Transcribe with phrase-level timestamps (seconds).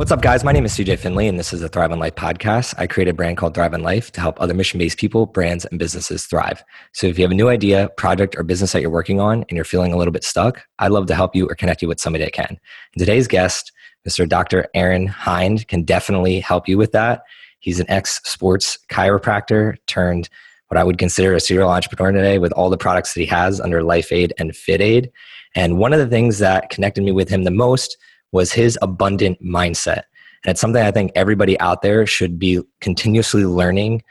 [0.00, 0.42] What's up, guys?
[0.44, 2.72] My name is CJ Finley, and this is the Thrive on Life podcast.
[2.78, 5.66] I create a brand called Thrive on Life to help other mission based people, brands,
[5.66, 6.64] and businesses thrive.
[6.94, 9.50] So if you have a new idea, project, or business that you're working on and
[9.50, 12.00] you're feeling a little bit stuck, I'd love to help you or connect you with
[12.00, 12.48] somebody that can.
[12.48, 13.72] And today's guest,
[14.08, 14.26] Mr.
[14.26, 14.68] Dr.
[14.72, 17.20] Aaron Hinde, can definitely help you with that.
[17.58, 20.30] He's an ex sports chiropractor turned
[20.68, 23.60] what I would consider a serial entrepreneur today with all the products that he has
[23.60, 25.12] under Life Aid and Fit Aid.
[25.54, 27.98] And one of the things that connected me with him the most
[28.32, 30.02] was his abundant mindset.
[30.44, 34.02] And it's something I think everybody out there should be continuously learning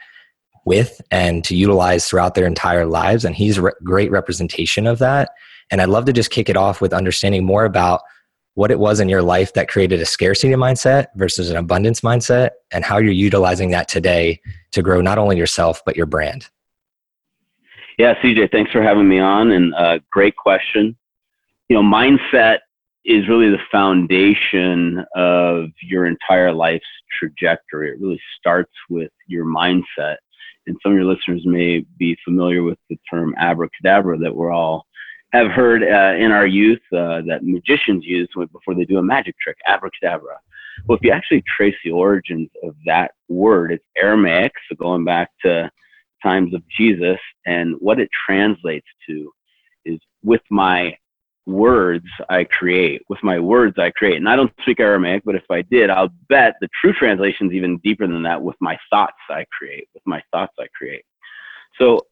[0.64, 3.24] with and to utilize throughout their entire lives.
[3.24, 5.30] And he's a great representation of that.
[5.70, 8.02] And I'd love to just kick it off with understanding more about
[8.54, 12.50] what it was in your life that created a scarcity mindset versus an abundance mindset
[12.72, 14.40] and how you're utilizing that today
[14.72, 16.48] to grow not only yourself, but your brand.
[17.98, 19.50] Yeah, CJ, thanks for having me on.
[19.52, 20.96] And uh, great question.
[21.68, 22.58] You know, mindset
[23.04, 26.84] is really the foundation of your entire life's
[27.18, 27.90] trajectory.
[27.90, 30.16] It really starts with your mindset.
[30.66, 34.86] And some of your listeners may be familiar with the term abracadabra that we're all
[35.32, 39.36] have heard uh, in our youth uh, that magicians use before they do a magic
[39.38, 40.38] trick, abracadabra.
[40.86, 45.30] Well, if you actually trace the origins of that word, it's Aramaic, so going back
[45.44, 45.70] to
[46.22, 49.30] times of Jesus, and what it translates to
[49.84, 50.96] is with my
[51.50, 53.02] words I create.
[53.08, 54.16] With my words I create.
[54.16, 57.52] And I don't speak Aramaic, but if I did, I'll bet the true translation is
[57.54, 59.88] even deeper than that with my thoughts I create.
[59.94, 61.04] With my thoughts I create.
[61.78, 62.06] So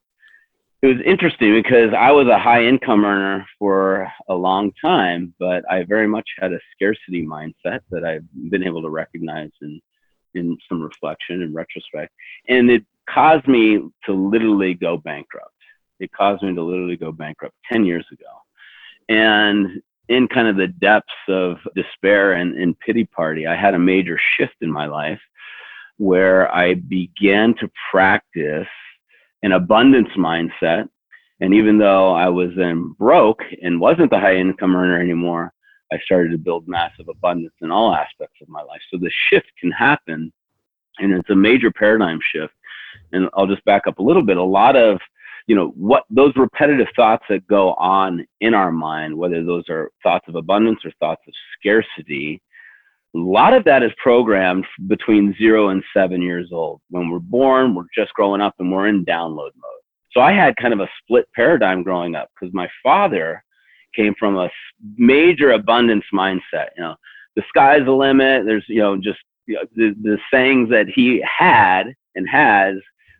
[0.83, 5.65] it was interesting because I was a high income earner for a long time, but
[5.71, 9.81] I very much had a scarcity mindset that I've been able to recognize in
[10.35, 12.13] in some reflection and retrospect.
[12.49, 15.55] And it caused me to literally go bankrupt.
[16.01, 18.29] It caused me to literally go bankrupt 10 years ago
[19.09, 23.79] and in kind of the depths of despair and, and pity party, I had a
[23.79, 25.21] major shift in my life
[25.99, 28.69] where I began to practice
[29.43, 30.89] an abundance mindset.
[31.41, 35.53] And even though I was then broke and wasn't the high income earner anymore,
[35.93, 38.81] I started to build massive abundance in all aspects of my life.
[38.91, 40.33] So the shift can happen,
[40.99, 42.53] and it's a major paradigm shift.
[43.13, 44.37] And I'll just back up a little bit.
[44.37, 45.01] A lot of
[45.49, 49.91] you know what those repetitive thoughts that go on in our mind whether those are
[50.03, 52.41] thoughts of abundance or thoughts of scarcity
[53.17, 56.83] a lot of that is programmed between zero and seven years old.
[56.91, 59.83] When we're born we're just growing up and we're in download mode.
[60.13, 63.43] So i had kind of a split paradigm growing up because my father
[63.97, 64.51] came from a
[64.97, 66.95] major abundance mindset you know.
[67.37, 68.45] The sky's the limit.
[68.45, 72.75] There's you know just you know, the, the sayings that he had and has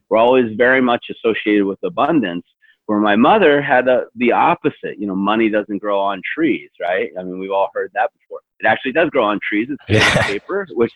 [0.09, 2.45] were always very much associated with abundance.
[2.87, 4.99] Where my mother had a, the opposite.
[4.99, 7.11] You know, money doesn't grow on trees, right?
[7.19, 8.41] I mean, we've all heard that before.
[8.61, 9.69] It actually does grow on trees.
[9.71, 10.23] It's yeah.
[10.27, 10.95] paper, which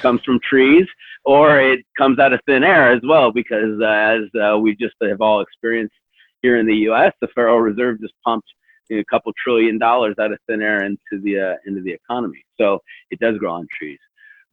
[0.00, 0.86] comes from trees,
[1.26, 4.94] or it comes out of thin air as well, because uh, as uh, we just
[5.02, 5.94] have all experienced
[6.40, 8.48] here in the U.S., the Federal Reserve just pumped
[8.88, 11.92] you know, a couple trillion dollars out of thin air into the uh, into the
[11.92, 12.44] economy.
[12.58, 12.80] So
[13.10, 13.98] it does grow on trees.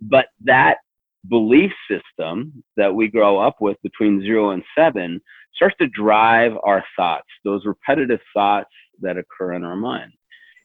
[0.02, 0.78] But that
[1.30, 5.22] belief system that we grow up with between zero and seven
[5.54, 8.72] starts to drive our thoughts, those repetitive thoughts
[9.02, 10.12] that occur in our mind.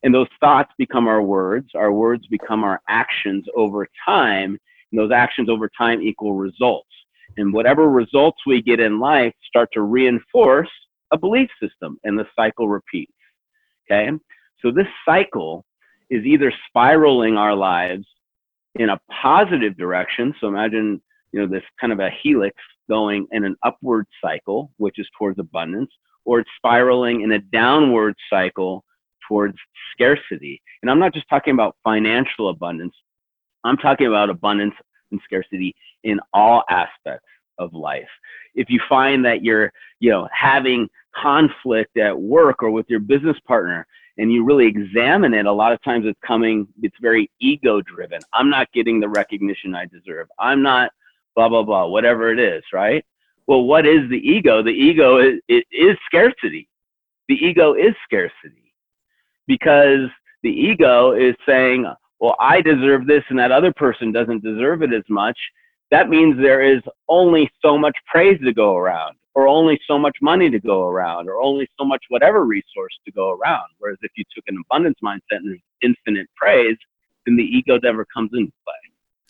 [0.02, 4.58] And those thoughts become our words, our words become our actions over time,
[4.92, 6.88] and those actions over time equal results.
[7.36, 10.70] And whatever results we get in life start to reinforce
[11.12, 13.12] a belief system, and the cycle repeats.
[13.90, 14.10] Okay?
[14.60, 15.64] So this cycle
[16.10, 18.06] is either spiraling our lives
[18.78, 20.34] in a positive direction.
[20.40, 21.00] So imagine,
[21.32, 22.56] you know, this kind of a helix
[22.88, 25.90] going in an upward cycle, which is towards abundance,
[26.24, 28.84] or it's spiraling in a downward cycle
[29.28, 29.56] towards
[29.92, 30.60] scarcity.
[30.82, 32.94] And I'm not just talking about financial abundance.
[33.64, 34.74] I'm talking about abundance
[35.10, 37.26] and scarcity in all aspects
[37.58, 38.08] of life.
[38.54, 43.36] If you find that you're, you know, having conflict at work or with your business
[43.46, 43.86] partner
[44.18, 48.20] and you really examine it, a lot of times it's coming, it's very ego driven.
[48.32, 50.28] I'm not getting the recognition I deserve.
[50.38, 50.90] I'm not
[51.34, 53.04] blah, blah, blah, whatever it is, right?
[53.46, 54.62] Well, what is the ego?
[54.62, 56.68] The ego is, it is scarcity.
[57.28, 58.72] The ego is scarcity
[59.46, 60.08] because
[60.42, 61.86] the ego is saying,
[62.18, 65.38] well, I deserve this and that other person doesn't deserve it as much.
[65.90, 70.16] That means there is only so much praise to go around or only so much
[70.22, 73.66] money to go around, or only so much whatever resource to go around.
[73.78, 76.78] Whereas if you took an abundance mindset and infinite praise,
[77.26, 78.74] then the ego never comes into play.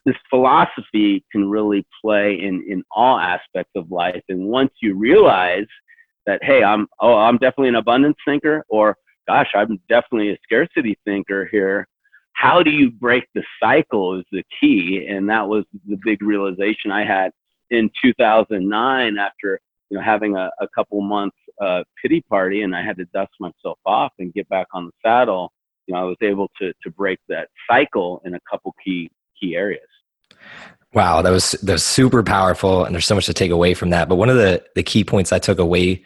[0.05, 4.23] This philosophy can really play in, in all aspects of life.
[4.29, 5.67] And once you realize
[6.25, 10.97] that, hey, I'm oh, I'm definitely an abundance thinker, or gosh, I'm definitely a scarcity
[11.05, 11.89] thinker here,
[12.35, 15.05] how do you break the cycle is the key.
[15.09, 17.33] And that was the big realization I had
[17.71, 19.59] in 2009 after
[19.91, 23.33] you know having a, a couple months uh, pity party and I had to dust
[23.41, 25.53] myself off and get back on the saddle.
[25.87, 29.11] You know, I was able to to break that cycle in a couple key
[29.41, 29.89] key areas.
[30.93, 33.91] Wow, that was that was super powerful, and there's so much to take away from
[33.91, 34.09] that.
[34.09, 36.05] But one of the the key points I took away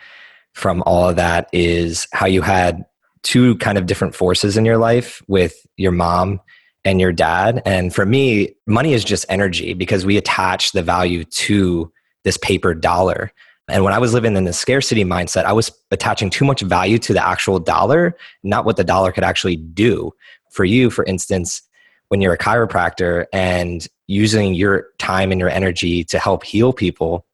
[0.54, 2.84] from all of that is how you had
[3.22, 6.40] two kind of different forces in your life with your mom
[6.84, 7.62] and your dad.
[7.66, 11.92] And for me, money is just energy because we attach the value to
[12.24, 13.32] this paper dollar.
[13.70, 16.98] And when I was living in the scarcity mindset, I was attaching too much value
[16.98, 20.12] to the actual dollar, not what the dollar could actually do.
[20.50, 21.62] For you, for instance,
[22.08, 27.24] when you're a chiropractor and using your time and your energy to help heal people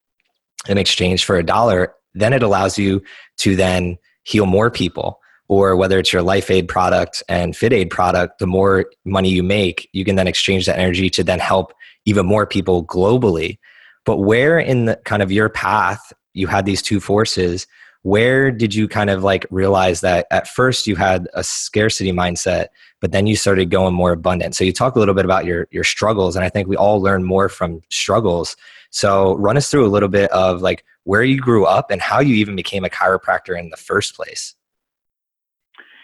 [0.69, 3.03] in exchange for a dollar, then it allows you
[3.38, 7.91] to then heal more people or whether it's your life aid product and fit aid
[7.91, 11.73] product the more money you make you can then exchange that energy to then help
[12.05, 13.59] even more people globally
[14.05, 17.67] but where in the kind of your path you had these two forces
[18.03, 22.69] where did you kind of like realize that at first you had a scarcity mindset
[23.00, 25.67] but then you started going more abundant so you talk a little bit about your
[25.71, 28.56] your struggles and i think we all learn more from struggles
[28.91, 32.21] so run us through a little bit of like where you grew up and how
[32.21, 34.55] you even became a chiropractor in the first place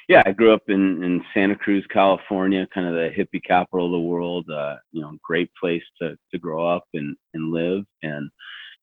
[0.08, 3.92] yeah, I grew up in, in Santa Cruz, California, kind of the hippie capital of
[3.92, 4.50] the world.
[4.50, 7.84] Uh, you know, great place to, to grow up and, and live.
[8.02, 8.28] And,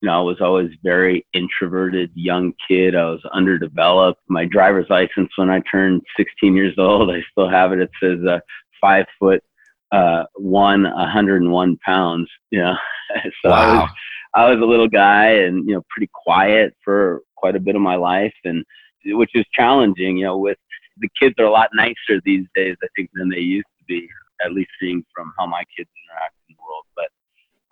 [0.01, 2.95] you know, I was always very introverted young kid.
[2.95, 4.21] I was underdeveloped.
[4.29, 7.79] My driver's license when I turned 16 years old, I still have it.
[7.79, 8.39] It says uh,
[8.79, 9.43] five foot
[9.91, 12.29] uh, one, 101 pounds.
[12.51, 12.75] You know,
[13.43, 13.55] so wow.
[13.55, 13.89] I was
[14.35, 17.81] I was a little guy and you know pretty quiet for quite a bit of
[17.81, 18.63] my life, and
[19.05, 20.17] which is challenging.
[20.17, 20.57] You know, with
[20.99, 24.07] the kids are a lot nicer these days, I think, than they used to be.
[24.45, 26.85] At least seeing from how my kids interact in the world.
[26.95, 27.09] But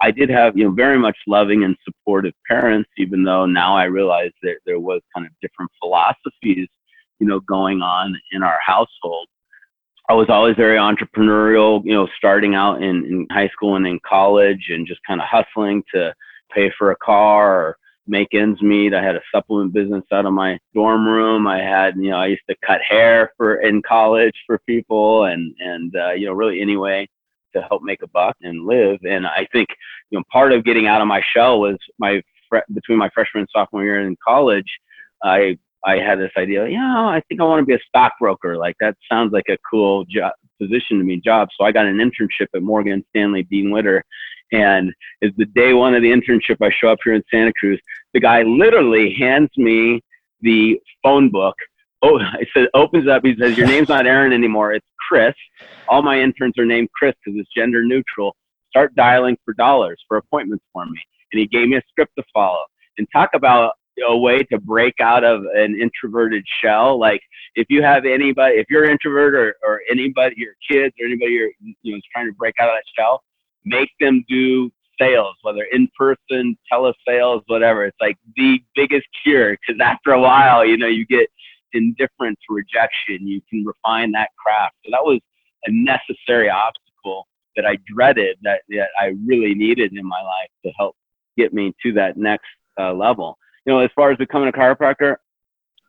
[0.01, 3.85] I did have, you know, very much loving and supportive parents, even though now I
[3.85, 6.67] realize that there was kind of different philosophies,
[7.19, 9.27] you know, going on in our household.
[10.09, 13.99] I was always very entrepreneurial, you know, starting out in, in high school and in
[14.07, 16.13] college and just kind of hustling to
[16.53, 18.93] pay for a car or make ends meet.
[18.93, 21.45] I had a supplement business out of my dorm room.
[21.45, 25.53] I had, you know, I used to cut hair for in college for people and,
[25.59, 27.09] and, uh, you know, really anyway
[27.55, 28.99] to help make a buck and live.
[29.03, 29.69] And I think,
[30.09, 32.21] you know, part of getting out of my shell was my,
[32.73, 34.69] between my freshman and sophomore year in college,
[35.23, 38.57] I, I had this idea, you know, I think I want to be a stockbroker.
[38.57, 41.49] Like that sounds like a cool job position to me job.
[41.57, 44.03] So I got an internship at Morgan Stanley Dean Witter
[44.51, 46.57] and it's the day one of the internship.
[46.61, 47.79] I show up here in Santa Cruz.
[48.13, 50.01] The guy literally hands me
[50.41, 51.55] the phone book.
[52.01, 53.25] Oh, it says opens up.
[53.25, 54.73] He says, "Your name's not Aaron anymore.
[54.73, 55.35] It's Chris.
[55.87, 58.35] All my interns are named Chris because it's gender neutral.
[58.69, 60.99] Start dialing for dollars for appointments for me."
[61.33, 62.63] And he gave me a script to follow.
[62.97, 63.73] And talk about
[64.07, 66.99] a way to break out of an introverted shell.
[66.99, 67.21] Like
[67.55, 71.49] if you have anybody, if you're introvert or, or anybody, your kids or anybody you're,
[71.59, 73.23] you know, is trying to break out of that shell,
[73.65, 77.85] make them do sales, whether in person, telesales, whatever.
[77.85, 81.29] It's like the biggest cure because after a while, you know, you get
[81.77, 83.27] indifferent to rejection.
[83.27, 84.75] You can refine that craft.
[84.85, 85.19] So that was
[85.65, 90.71] a necessary obstacle that I dreaded that, that I really needed in my life to
[90.77, 90.95] help
[91.37, 92.47] get me to that next
[92.79, 93.37] uh, level.
[93.65, 95.17] You know, as far as becoming a chiropractor,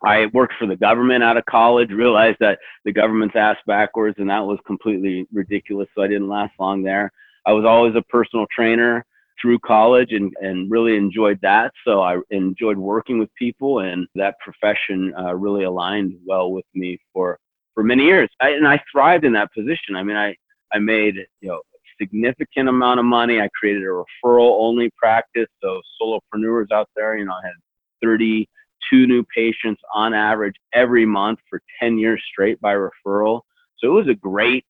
[0.05, 4.31] I worked for the government out of college, realized that the government's ass backwards, and
[4.31, 5.89] that was completely ridiculous.
[5.95, 7.11] So I didn't last long there.
[7.47, 9.05] I was always a personal trainer
[9.41, 11.73] through college and, and really enjoyed that.
[11.87, 16.99] So I enjoyed working with people, and that profession uh, really aligned well with me
[17.13, 17.39] for,
[17.75, 18.29] for many years.
[18.41, 19.97] I, and I thrived in that position.
[19.97, 20.35] I mean, I,
[20.73, 21.61] I made you know
[22.01, 23.41] significant amount of money.
[23.41, 25.49] I created a referral only practice.
[25.63, 27.55] So solopreneurs out there, you know, I had
[28.03, 33.43] 32 new patients on average every month for 10 years straight by referral.
[33.79, 34.65] So it was a great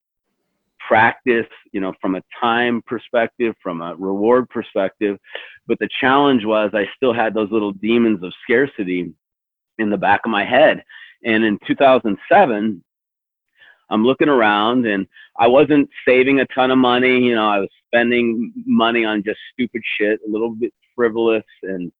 [0.88, 5.18] practice, you know, from a time perspective, from a reward perspective.
[5.66, 9.12] But the challenge was I still had those little demons of scarcity
[9.78, 10.83] in the back of my head.
[11.25, 12.83] And in 2007,
[13.90, 15.07] I'm looking around and
[15.38, 17.18] I wasn't saving a ton of money.
[17.21, 21.45] You know, I was spending money on just stupid shit, a little bit frivolous.
[21.62, 21.92] And,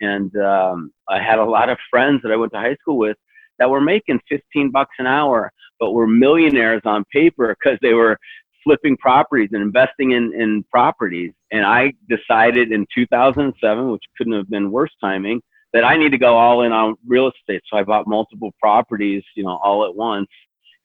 [0.00, 3.16] and um, I had a lot of friends that I went to high school with
[3.58, 7.94] that were making 15 bucks an hour, but we were millionaires on paper because they
[7.94, 8.18] were
[8.64, 11.32] flipping properties and investing in, in properties.
[11.52, 15.40] And I decided in 2007, which couldn't have been worse timing,
[15.72, 17.62] that I need to go all in on real estate.
[17.70, 20.28] So I bought multiple properties, you know, all at once.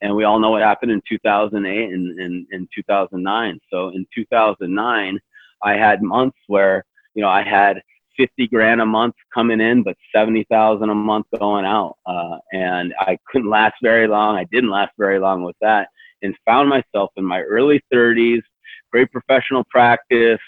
[0.00, 3.58] And we all know what happened in 2008 and, and, and 2009.
[3.70, 5.18] So in 2009,
[5.62, 6.84] I had months where,
[7.14, 7.80] you know, I had
[8.16, 11.96] 50 grand a month coming in, but 70,000 a month going out.
[12.06, 14.36] Uh, and I couldn't last very long.
[14.36, 15.88] I didn't last very long with that
[16.22, 18.42] and found myself in my early 30s,
[18.90, 20.40] great professional practice.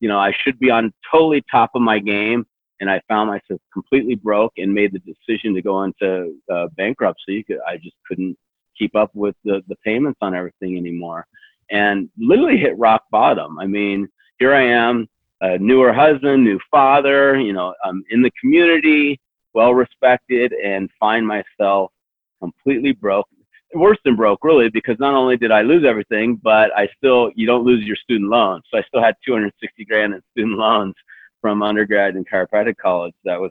[0.00, 2.46] You know, I should be on totally top of my game.
[2.80, 7.44] And I found myself completely broke and made the decision to go into uh, bankruptcy.
[7.66, 8.36] I just couldn't
[8.78, 11.26] keep up with the, the payments on everything anymore
[11.70, 13.58] and literally hit rock bottom.
[13.58, 14.08] I mean,
[14.38, 15.08] here I am,
[15.40, 19.20] a newer husband, new father, you know, I'm in the community,
[19.54, 21.92] well respected, and find myself
[22.40, 23.28] completely broke.
[23.74, 27.46] Worse than broke, really, because not only did I lose everything, but I still, you
[27.46, 28.64] don't lose your student loans.
[28.70, 30.94] So I still had 260 grand in student loans
[31.40, 33.50] from undergrad and chiropractic college that was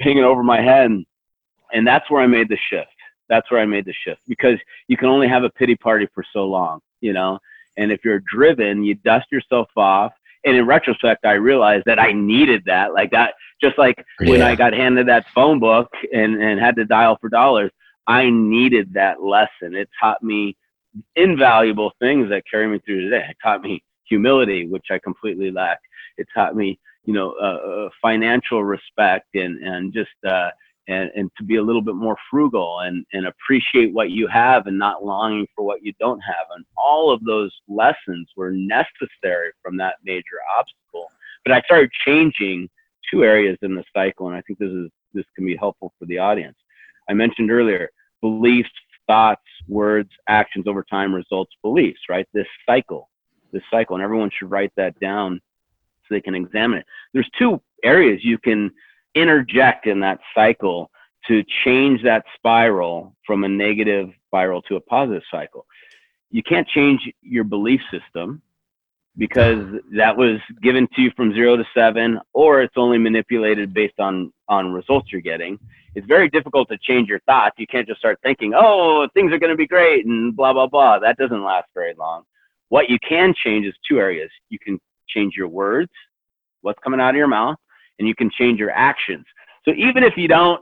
[0.00, 0.90] hanging over my head.
[1.72, 2.90] And that's where I made the shift.
[3.28, 4.58] That's where I made the shift because
[4.88, 7.38] you can only have a pity party for so long, you know?
[7.76, 10.12] And if you're driven, you dust yourself off
[10.46, 12.94] and in retrospect, I realized that I needed that.
[12.94, 14.30] Like that, just like yeah.
[14.30, 17.72] when I got handed that phone book and, and had to dial for dollars,
[18.06, 19.74] I needed that lesson.
[19.74, 20.56] It taught me
[21.16, 23.26] invaluable things that carry me through today.
[23.28, 25.80] It taught me humility, which I completely lack.
[26.16, 30.50] It taught me, you know, uh, uh, financial respect and, and just, uh,
[30.88, 34.66] and, and to be a little bit more frugal and, and appreciate what you have
[34.66, 36.46] and not longing for what you don't have.
[36.54, 41.10] And all of those lessons were necessary from that major obstacle.
[41.44, 42.68] But I started changing
[43.10, 46.04] two areas in the cycle, and I think this is this can be helpful for
[46.06, 46.56] the audience.
[47.08, 47.88] I mentioned earlier
[48.20, 48.70] beliefs,
[49.06, 52.28] thoughts, words, actions over time, results, beliefs, right?
[52.34, 53.08] This cycle,
[53.52, 55.40] this cycle, and everyone should write that down
[56.02, 56.86] so they can examine it.
[57.12, 58.70] There's two areas you can
[59.16, 60.90] interject in that cycle
[61.26, 65.66] to change that spiral from a negative spiral to a positive cycle.
[66.30, 68.42] You can't change your belief system
[69.16, 69.64] because
[69.96, 74.32] that was given to you from zero to seven, or it's only manipulated based on
[74.48, 75.58] on results you're getting.
[75.94, 77.56] It's very difficult to change your thoughts.
[77.58, 80.66] You can't just start thinking, "Oh, things are going to be great," and blah blah
[80.66, 80.98] blah.
[80.98, 82.24] That doesn't last very long.
[82.68, 84.30] What you can change is two areas.
[84.50, 85.92] You can change your words,
[86.60, 87.56] what's coming out of your mouth,
[87.98, 89.24] and you can change your actions.
[89.64, 90.60] So even if you don't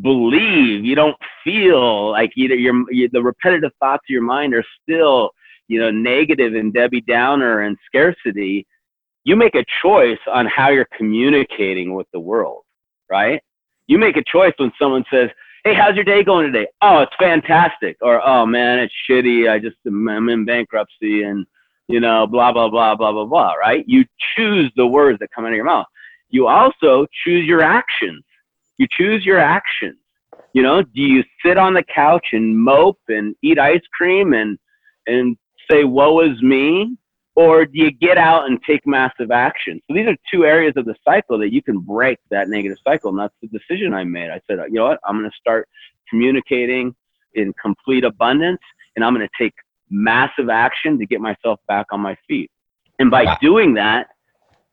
[0.00, 5.30] believe, you don't feel like either your the repetitive thoughts of your mind are still
[5.68, 8.66] you know negative and Debbie Downer and scarcity.
[9.24, 12.62] You make a choice on how you're communicating with the world,
[13.08, 13.40] right?
[13.86, 15.30] You make a choice when someone says,
[15.64, 19.50] "Hey, how's your day going today?" "Oh, it's fantastic," or "Oh man, it's shitty.
[19.50, 21.46] I just I'm in bankruptcy and."
[21.88, 23.84] you know, blah, blah, blah, blah, blah, blah, right?
[23.86, 25.84] You choose the words that come out of your mouth
[26.32, 28.24] you also choose your actions.
[28.78, 29.98] You choose your actions.
[30.54, 34.58] You know, do you sit on the couch and mope and eat ice cream and
[35.06, 35.36] and
[35.70, 36.96] say woe is me?
[37.34, 39.80] Or do you get out and take massive action?
[39.86, 43.08] So these are two areas of the cycle that you can break that negative cycle.
[43.08, 44.30] And that's the decision I made.
[44.30, 45.00] I said, you know what?
[45.06, 45.66] I'm going to start
[46.10, 46.94] communicating
[47.32, 48.60] in complete abundance
[48.96, 49.54] and I'm going to take
[49.88, 52.50] massive action to get myself back on my feet.
[52.98, 53.38] And by wow.
[53.40, 54.08] doing that,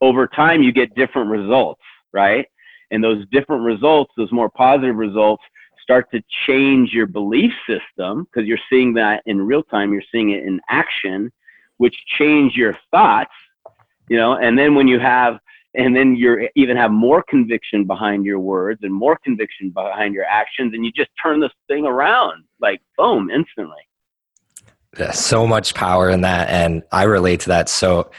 [0.01, 1.81] over time you get different results,
[2.13, 2.45] right?
[2.91, 5.43] And those different results, those more positive results,
[5.81, 10.31] start to change your belief system because you're seeing that in real time, you're seeing
[10.31, 11.31] it in action,
[11.77, 13.31] which change your thoughts,
[14.07, 15.39] you know, and then when you have
[15.75, 20.25] and then you're even have more conviction behind your words and more conviction behind your
[20.25, 23.87] actions and you just turn this thing around like boom instantly
[24.93, 28.09] There's so much power in that and i relate to that so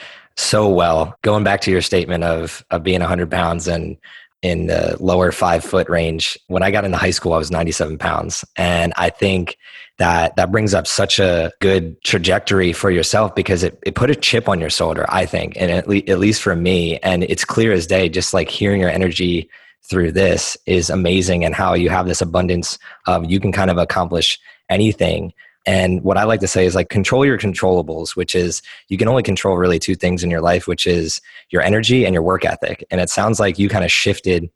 [0.41, 1.15] so well.
[1.23, 3.97] Going back to your statement of of being 100 pounds and
[4.43, 6.39] in the lower five foot range.
[6.47, 9.59] When I got into high school, I was 97 pounds, and I think
[9.99, 14.15] that that brings up such a good trajectory for yourself because it, it put a
[14.15, 15.05] chip on your shoulder.
[15.09, 18.09] I think, and at, le- at least for me, and it's clear as day.
[18.09, 19.49] Just like hearing your energy
[19.83, 23.77] through this is amazing, and how you have this abundance of you can kind of
[23.77, 24.39] accomplish
[24.71, 25.35] anything
[25.71, 29.07] and what I like to say is like control your controllables, which is you can
[29.07, 32.45] only control really two things in your life, which is your energy and your work
[32.45, 32.85] ethic.
[32.91, 34.51] And it sounds like you kind of shifted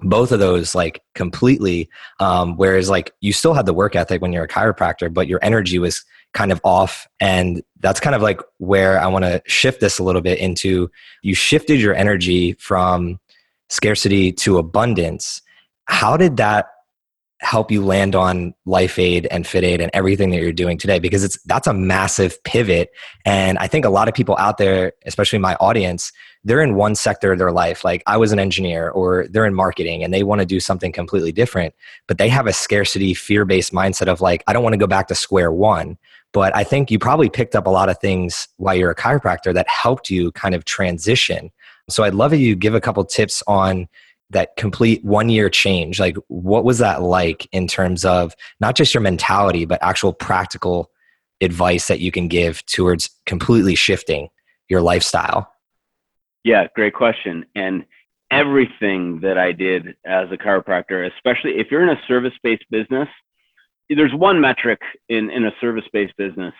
[0.00, 1.90] both of those like completely.
[2.20, 5.40] Um, whereas like you still had the work ethic when you're a chiropractor, but your
[5.42, 6.04] energy was
[6.34, 7.08] kind of off.
[7.18, 10.88] And that's kind of like where I want to shift this a little bit into
[11.22, 13.18] you shifted your energy from
[13.70, 15.42] scarcity to abundance.
[15.86, 16.68] How did that
[17.40, 20.98] help you land on life aid and fit aid and everything that you're doing today
[20.98, 22.90] because it's that's a massive pivot.
[23.24, 26.12] And i think a lot of people out there especially my audience
[26.44, 27.84] they're in one sector of their life.
[27.84, 30.90] Like i was an engineer or they're in marketing and they want to do something
[30.90, 31.74] completely different
[32.08, 35.06] but they have a scarcity fear-based mindset of like i don't want to go back
[35.08, 35.96] to square one.
[36.32, 39.54] But i think you probably picked up a lot of things while you're a chiropractor
[39.54, 41.50] that helped you kind of transition.
[41.88, 43.86] So i'd love if you give a couple tips on
[44.30, 48.92] that complete one year change like what was that like in terms of not just
[48.92, 50.90] your mentality but actual practical
[51.40, 54.28] advice that you can give towards completely shifting
[54.68, 55.52] your lifestyle?
[56.44, 57.46] Yeah great question.
[57.54, 57.84] And
[58.30, 63.08] everything that i did as a chiropractor especially if you're in a service-based business
[63.96, 66.54] there's one metric in, in a service-based business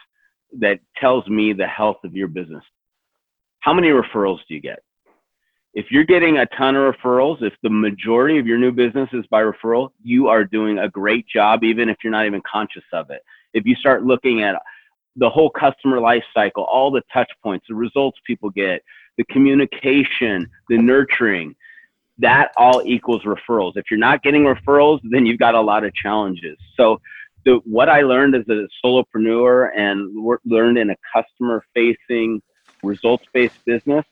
[0.58, 2.64] that tells me the health of your business.
[3.60, 4.78] How many referrals do you get
[5.78, 9.24] if you're getting a ton of referrals, if the majority of your new business is
[9.28, 13.10] by referral, you are doing a great job, even if you're not even conscious of
[13.10, 13.22] it.
[13.54, 14.56] If you start looking at
[15.14, 18.82] the whole customer life cycle, all the touch points, the results people get,
[19.18, 21.54] the communication, the nurturing,
[22.18, 23.76] that all equals referrals.
[23.76, 26.58] If you're not getting referrals, then you've got a lot of challenges.
[26.76, 27.00] So,
[27.44, 32.42] the, what I learned as a solopreneur and learned in a customer facing,
[32.82, 34.04] results based business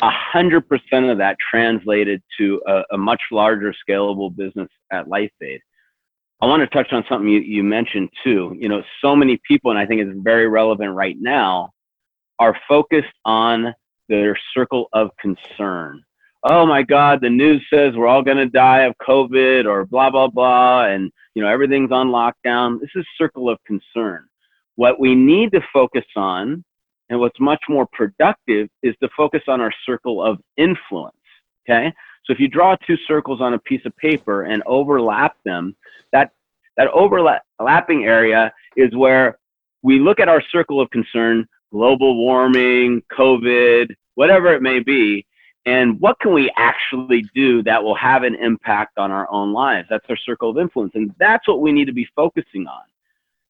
[0.00, 5.60] a hundred percent of that translated to a, a, much larger scalable business at LifeAid.
[6.40, 8.56] I want to touch on something you, you mentioned too.
[8.58, 11.70] You know, so many people, and I think it's very relevant right now,
[12.38, 13.74] are focused on
[14.08, 16.02] their circle of concern.
[16.44, 20.10] Oh my God, the news says we're all going to die of COVID or blah,
[20.10, 20.86] blah, blah.
[20.86, 22.80] And, you know, everything's on lockdown.
[22.80, 24.26] This is circle of concern.
[24.74, 26.64] What we need to focus on
[27.12, 31.14] and what's much more productive is to focus on our circle of influence.
[31.68, 31.92] Okay.
[32.24, 35.76] So if you draw two circles on a piece of paper and overlap them,
[36.12, 36.30] that,
[36.78, 39.38] that overlapping area is where
[39.82, 45.26] we look at our circle of concern, global warming, COVID, whatever it may be,
[45.66, 49.86] and what can we actually do that will have an impact on our own lives?
[49.90, 50.92] That's our circle of influence.
[50.94, 52.82] And that's what we need to be focusing on.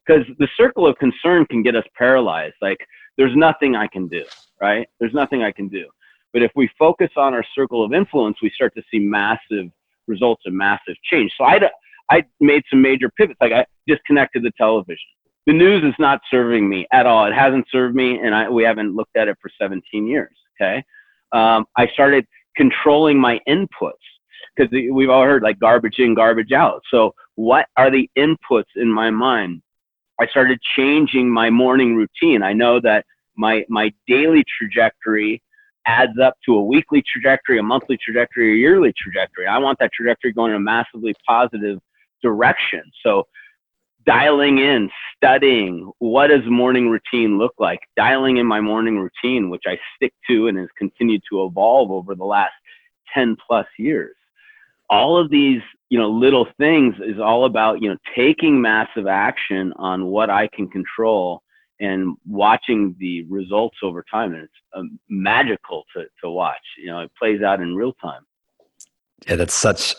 [0.05, 2.57] Because the circle of concern can get us paralyzed.
[2.61, 2.79] Like,
[3.17, 4.25] there's nothing I can do,
[4.61, 4.89] right?
[5.01, 5.87] There's nothing I can do.
[6.33, 9.71] But if we focus on our circle of influence, we start to see massive
[10.07, 11.33] results and massive change.
[11.37, 11.61] So I,
[12.11, 13.39] I made some major pivots.
[13.41, 14.99] Like I disconnected the television.
[15.47, 17.27] The news is not serving me at all.
[17.27, 20.35] It hasn't served me, and I, we haven't looked at it for 17 years.
[20.61, 20.85] Okay.
[21.33, 23.93] Um, I started controlling my inputs
[24.55, 26.83] because we've all heard like garbage in, garbage out.
[26.91, 29.63] So what are the inputs in my mind?
[30.21, 32.43] I started changing my morning routine.
[32.43, 33.05] I know that
[33.37, 35.43] my my daily trajectory
[35.87, 39.47] adds up to a weekly trajectory, a monthly trajectory, a yearly trajectory.
[39.47, 41.81] I want that trajectory going in a massively positive
[42.23, 42.83] direction.
[43.05, 43.27] So
[44.07, 47.81] dialing in, studying, what does morning routine look like?
[47.97, 52.15] Dialing in my morning routine, which I stick to and has continued to evolve over
[52.15, 52.53] the last
[53.15, 54.15] 10 plus years.
[54.91, 59.75] All of these you know little things is all about you know taking massive action
[59.77, 61.43] on what i can control
[61.81, 64.33] and watching the results over time.
[64.33, 68.23] And it's um, magical to, to watch you know it plays out in real time.
[69.29, 69.95] Yeah that's such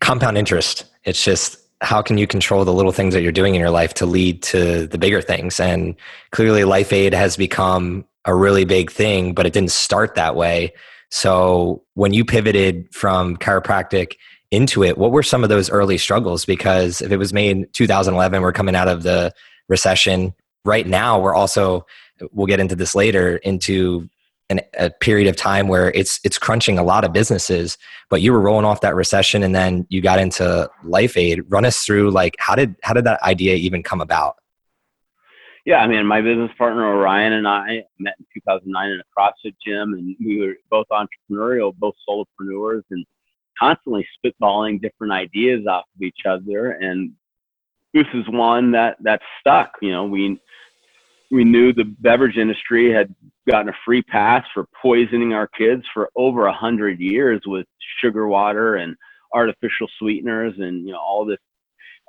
[0.00, 0.84] compound interest.
[1.04, 3.94] It's just how can you control the little things that you're doing in your life
[3.94, 5.58] to lead to the bigger things?
[5.58, 5.96] And
[6.32, 10.74] clearly life aid has become a really big thing but it didn't start that way
[11.10, 14.14] so when you pivoted from chiropractic
[14.50, 16.44] into it, what were some of those early struggles?
[16.44, 19.32] Because if it was made 2011, we're coming out of the
[19.68, 20.34] recession.
[20.64, 21.86] Right now, we're also
[22.32, 24.08] we'll get into this later into
[24.50, 27.78] an, a period of time where it's it's crunching a lot of businesses.
[28.08, 31.42] But you were rolling off that recession, and then you got into Life Aid.
[31.48, 34.36] Run us through like how did how did that idea even come about?
[35.66, 39.54] Yeah, I mean, my business partner Orion and I met in 2009 in a CrossFit
[39.64, 43.04] gym, and we were both entrepreneurial, both solopreneurs, and
[43.58, 46.72] constantly spitballing different ideas off of each other.
[46.72, 47.12] And
[47.92, 49.72] this is one that that stuck.
[49.82, 50.40] You know, we
[51.30, 53.14] we knew the beverage industry had
[53.48, 57.66] gotten a free pass for poisoning our kids for over a hundred years with
[58.00, 58.96] sugar water and
[59.32, 61.38] artificial sweeteners and you know all this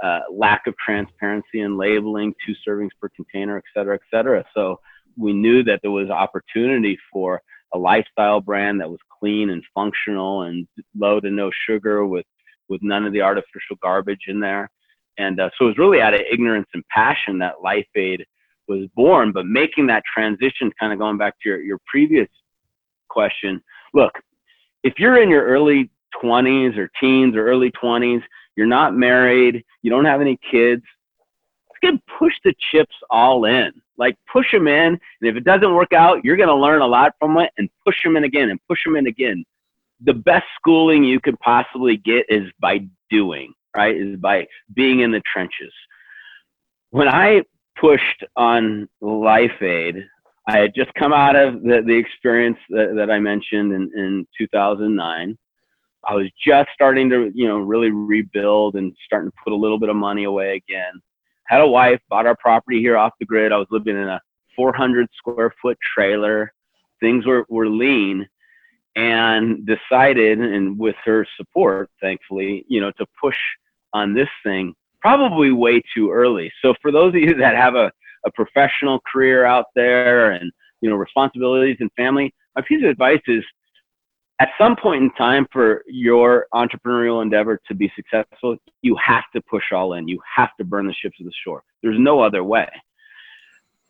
[0.03, 4.43] uh, lack of transparency and labeling, two servings per container, et cetera, et cetera.
[4.53, 4.79] So
[5.17, 7.41] we knew that there was opportunity for
[7.73, 12.25] a lifestyle brand that was clean and functional and low to no sugar with
[12.67, 14.71] with none of the artificial garbage in there.
[15.17, 18.25] And uh, so it was really out of ignorance and passion that Life Aid
[18.67, 19.33] was born.
[19.33, 22.29] But making that transition, kind of going back to your, your previous
[23.09, 23.61] question,
[23.93, 24.13] look,
[24.83, 25.91] if you're in your early
[26.23, 28.23] 20s or teens or early 20s,
[28.61, 30.83] you're not married, you don't have any kids,
[31.81, 33.71] get push the chips all in.
[33.97, 36.85] Like push them in, and if it doesn't work out, you're going to learn a
[36.85, 39.43] lot from it, and push them in again, and push them in again.
[40.03, 43.97] The best schooling you could possibly get is by doing, right?
[43.97, 44.45] Is by
[44.75, 45.73] being in the trenches.
[46.91, 47.41] When I
[47.79, 50.05] pushed on Life Aid,
[50.47, 54.27] I had just come out of the, the experience that, that I mentioned in, in
[54.37, 55.35] 2009.
[56.07, 59.79] I was just starting to, you know, really rebuild and starting to put a little
[59.79, 61.01] bit of money away again
[61.51, 63.51] had a wife, bought our property here off the grid.
[63.51, 64.21] I was living in a
[64.55, 66.53] 400 square foot trailer.
[67.01, 68.25] Things were, were lean
[68.95, 73.35] and decided, and with her support, thankfully, you know, to push
[73.91, 76.49] on this thing probably way too early.
[76.61, 77.91] So for those of you that have a,
[78.25, 83.21] a professional career out there and, you know, responsibilities and family, my piece of advice
[83.27, 83.43] is
[84.41, 89.41] at some point in time for your entrepreneurial endeavor to be successful, you have to
[89.41, 90.07] push all in.
[90.07, 91.63] You have to burn the ships to the shore.
[91.83, 92.67] There's no other way.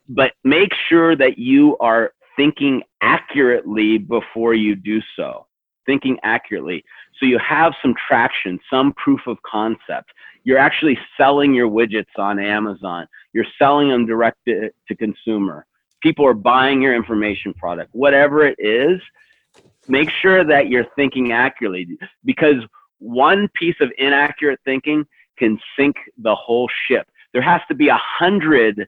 [0.09, 5.47] But make sure that you are thinking accurately before you do so.
[5.85, 6.83] Thinking accurately.
[7.17, 10.11] So you have some traction, some proof of concept.
[10.43, 13.07] You're actually selling your widgets on Amazon.
[13.31, 15.65] You're selling them direct to, to consumer.
[16.03, 17.91] People are buying your information product.
[17.93, 18.99] Whatever it is,
[19.87, 22.63] make sure that you're thinking accurately because
[22.99, 25.05] one piece of inaccurate thinking
[25.37, 27.07] can sink the whole ship.
[27.33, 28.87] There has to be a hundred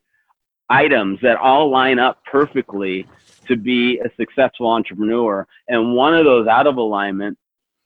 [0.69, 3.08] items that all line up perfectly
[3.47, 5.47] to be a successful entrepreneur.
[5.67, 7.38] And one of those out of alignment,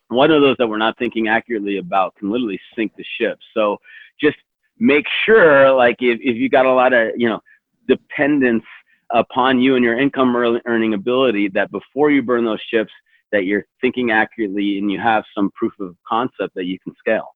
[0.10, 3.40] one of those that we're not thinking accurately about can literally sink the ship.
[3.54, 3.78] So
[4.20, 4.38] just
[4.80, 7.40] make sure, like if, if you got a lot of, you know,
[7.88, 8.64] dependence
[9.12, 12.92] upon you and your income earning ability that before you burn those ships,
[13.32, 17.36] that you're thinking accurately and you have some proof of concept that you can scale.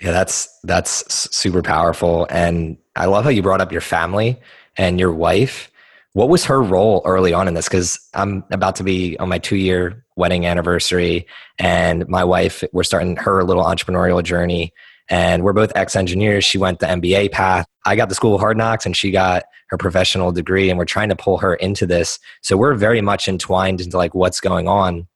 [0.00, 4.40] Yeah, that's that's super powerful and I love how you brought up your family
[4.76, 5.70] and your wife.
[6.14, 9.38] What was her role early on in this cuz I'm about to be on my
[9.38, 11.26] 2 year wedding anniversary
[11.58, 14.72] and my wife we're starting her little entrepreneurial journey
[15.08, 16.44] and we're both ex engineers.
[16.44, 17.66] She went the MBA path.
[17.86, 20.68] I got the school of hard knocks and she got her professional degree.
[20.68, 22.18] And we're trying to pull her into this.
[22.42, 25.08] So we're very much entwined into like what's going on.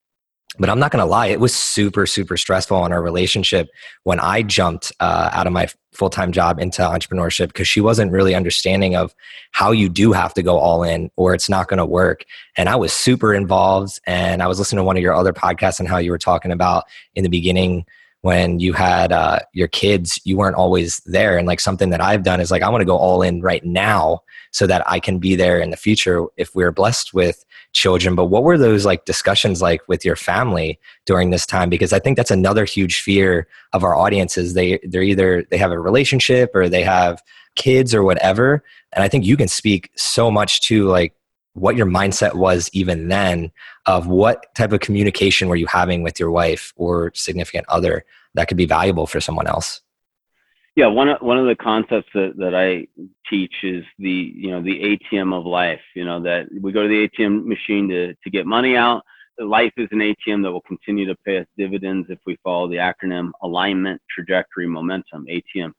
[0.58, 3.68] But I'm not going to lie, it was super, super stressful on our relationship
[4.04, 8.10] when I jumped uh, out of my full time job into entrepreneurship because she wasn't
[8.10, 9.14] really understanding of
[9.52, 12.24] how you do have to go all in or it's not going to work.
[12.56, 14.00] And I was super involved.
[14.06, 16.52] And I was listening to one of your other podcasts and how you were talking
[16.52, 17.84] about in the beginning
[18.26, 21.38] when you had uh, your kids, you weren't always there.
[21.38, 23.64] And like something that I've done is like, I want to go all in right
[23.64, 24.18] now
[24.50, 28.16] so that I can be there in the future if we're blessed with children.
[28.16, 31.70] But what were those like discussions like with your family during this time?
[31.70, 34.54] Because I think that's another huge fear of our audiences.
[34.54, 37.22] They they're either they have a relationship or they have
[37.54, 38.64] kids or whatever.
[38.92, 41.14] And I think you can speak so much to like
[41.56, 43.50] what your mindset was even then
[43.86, 48.46] of what type of communication were you having with your wife or significant other that
[48.46, 49.80] could be valuable for someone else?
[50.76, 52.86] Yeah one of, one of the concepts that, that i
[53.30, 56.88] teach is the you know the atm of life you know that we go to
[56.88, 59.02] the atm machine to, to get money out.
[59.38, 62.76] Life is an atm that will continue to pay us dividends if we follow the
[62.76, 65.72] acronym alignment trajectory momentum atm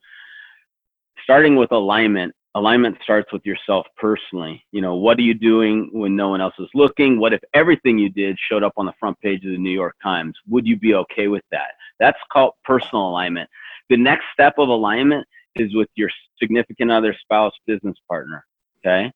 [1.23, 4.63] starting with alignment alignment starts with yourself personally.
[4.71, 7.19] You know, what are you doing when no one else is looking?
[7.19, 9.95] What if everything you did showed up on the front page of the New York
[10.01, 10.35] Times?
[10.47, 11.71] Would you be okay with that?
[11.99, 13.49] That's called personal alignment.
[13.89, 16.09] The next step of alignment is with your
[16.41, 18.45] significant other, spouse, business partner.
[18.79, 19.11] Okay.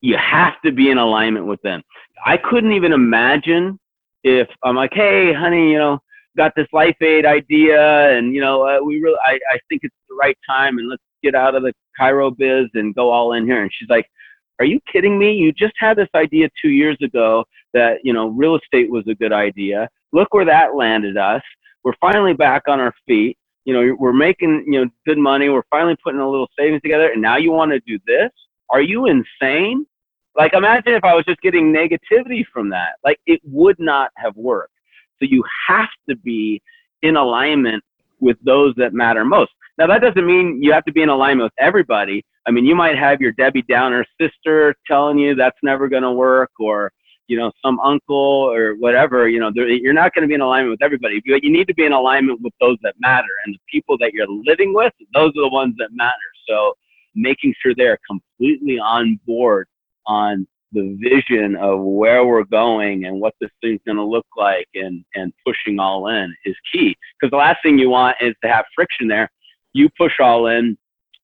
[0.00, 1.82] You have to be in alignment with them.
[2.24, 3.78] I couldn't even imagine
[4.22, 5.98] if I'm like, hey, honey, you know,
[6.36, 9.96] got this life aid idea and you know uh, we really I, I think it's
[10.08, 13.44] the right time and let's get out of the chiro biz and go all in
[13.44, 13.62] here.
[13.62, 14.06] And she's like,
[14.58, 15.34] are you kidding me?
[15.34, 19.14] You just had this idea two years ago that, you know, real estate was a
[19.14, 19.88] good idea.
[20.12, 21.42] Look where that landed us.
[21.84, 23.36] We're finally back on our feet.
[23.64, 25.48] You know, we're making, you know, good money.
[25.48, 27.10] We're finally putting a little savings together.
[27.10, 28.30] And now you want to do this?
[28.70, 29.86] Are you insane?
[30.36, 32.96] Like, imagine if I was just getting negativity from that.
[33.04, 34.72] Like, it would not have worked.
[35.18, 36.62] So you have to be
[37.02, 37.82] in alignment
[38.20, 39.52] with those that matter most.
[39.78, 42.24] Now that doesn't mean you have to be in alignment with everybody.
[42.46, 46.12] I mean, you might have your Debbie Downer sister telling you that's never going to
[46.12, 46.92] work, or
[47.26, 49.28] you know, some uncle or whatever.
[49.28, 51.20] You know, you're not going to be in alignment with everybody.
[51.26, 54.12] But you need to be in alignment with those that matter, and the people that
[54.12, 56.14] you're living with, those are the ones that matter.
[56.48, 56.74] So
[57.14, 59.66] making sure they're completely on board
[60.06, 64.68] on the vision of where we're going and what this thing's going to look like
[64.74, 66.94] and, and pushing all in is key.
[67.18, 69.30] Because the last thing you want is to have friction there.
[69.76, 70.76] You push all in,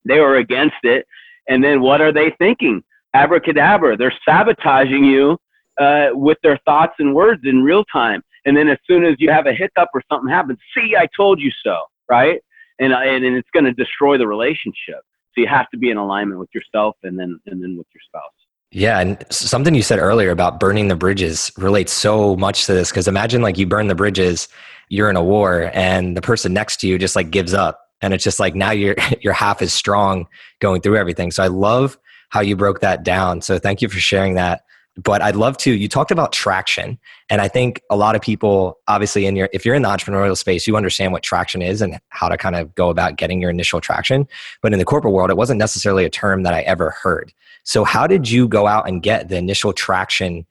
[0.05, 1.07] they are against it.
[1.49, 2.83] And then what are they thinking?
[3.15, 3.97] Abracadabra.
[3.97, 5.39] They're sabotaging you
[5.81, 8.23] uh, with their thoughts and words in real time.
[8.45, 11.41] And then as soon as you have a hiccup or something happens, see, I told
[11.41, 11.77] you so,
[12.11, 12.41] right?
[12.79, 15.01] And, and, and it's going to destroy the relationship.
[15.35, 18.03] So you have to be in alignment with yourself and then, and then with your
[18.07, 18.33] spouse.
[18.75, 22.91] Yeah, and something you said earlier about burning the bridges relates so much to this
[22.91, 24.49] because imagine like you burn the bridges,
[24.89, 28.13] you're in a war, and the person next to you just like gives up, and
[28.13, 30.27] it's just like now you're you're half as strong
[30.61, 31.31] going through everything.
[31.31, 33.41] So I love how you broke that down.
[33.41, 34.65] So thank you for sharing that.
[35.03, 35.73] But I'd love to.
[35.73, 36.99] You talked about traction,
[37.31, 40.37] and I think a lot of people, obviously, in your if you're in the entrepreneurial
[40.37, 43.49] space, you understand what traction is and how to kind of go about getting your
[43.49, 44.29] initial traction.
[44.61, 47.33] But in the corporate world, it wasn't necessarily a term that I ever heard.
[47.65, 50.45] So, how did you go out and get the initial traction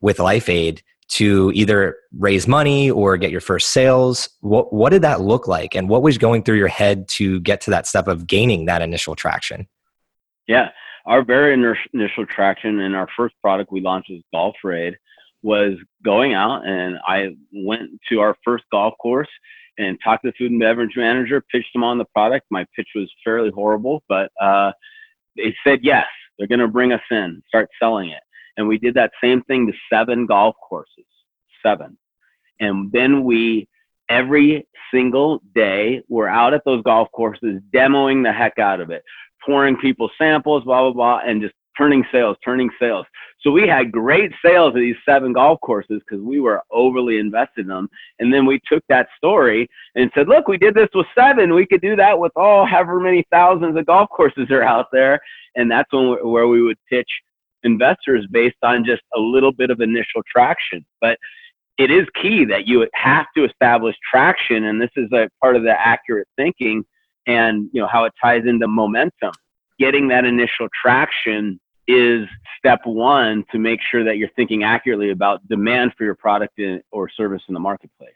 [0.00, 0.80] with Life Aid
[1.12, 4.28] to either raise money or get your first sales?
[4.40, 5.74] What, what did that look like?
[5.74, 8.82] And what was going through your head to get to that step of gaining that
[8.82, 9.68] initial traction?
[10.48, 10.70] Yeah,
[11.06, 14.96] our very initial traction in our first product we launched was Golf Aid
[15.42, 19.28] was going out and I went to our first golf course
[19.78, 22.46] and talked to the food and beverage manager, pitched them on the product.
[22.50, 24.72] My pitch was fairly horrible, but uh,
[25.36, 26.06] they said yes.
[26.38, 28.22] They're going to bring us in, start selling it.
[28.56, 31.06] And we did that same thing to seven golf courses,
[31.64, 31.96] seven.
[32.60, 33.68] And then we,
[34.08, 39.02] every single day, we're out at those golf courses demoing the heck out of it,
[39.44, 43.06] pouring people samples, blah, blah, blah, and just turning sales, turning sales.
[43.40, 47.62] So we had great sales at these seven golf courses because we were overly invested
[47.62, 47.88] in them.
[48.18, 51.54] And then we took that story and said, look, we did this with seven.
[51.54, 55.20] We could do that with all however many thousands of golf courses are out there.
[55.56, 57.08] And that's when where we would pitch
[57.64, 60.84] investors based on just a little bit of initial traction.
[61.00, 61.18] But
[61.78, 64.64] it is key that you have to establish traction.
[64.64, 66.84] And this is a part of the accurate thinking
[67.26, 69.32] and you know how it ties into momentum.
[69.78, 72.26] Getting that initial traction is
[72.58, 77.08] step one to make sure that you're thinking accurately about demand for your product or
[77.10, 78.10] service in the marketplace.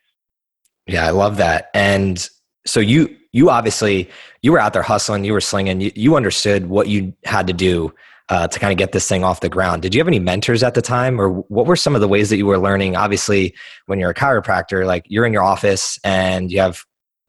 [0.87, 1.71] Yeah, I love that.
[1.75, 2.29] And
[2.65, 4.09] so you you obviously
[4.43, 7.53] you were out there hustling, you were slinging, you, you understood what you had to
[7.53, 7.93] do
[8.29, 9.83] uh, to kind of get this thing off the ground.
[9.83, 12.31] Did you have any mentors at the time, or what were some of the ways
[12.31, 12.97] that you were learning?
[12.97, 13.55] Obviously,
[13.87, 16.85] when you're a chiropractor, like you're in your office and you have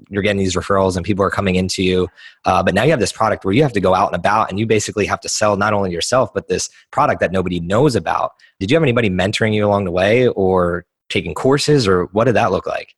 [0.09, 2.07] you're getting these referrals and people are coming into you.
[2.45, 4.49] Uh, but now you have this product where you have to go out and about
[4.49, 7.95] and you basically have to sell not only yourself, but this product that nobody knows
[7.95, 8.33] about.
[8.59, 12.35] Did you have anybody mentoring you along the way or taking courses or what did
[12.35, 12.93] that look like?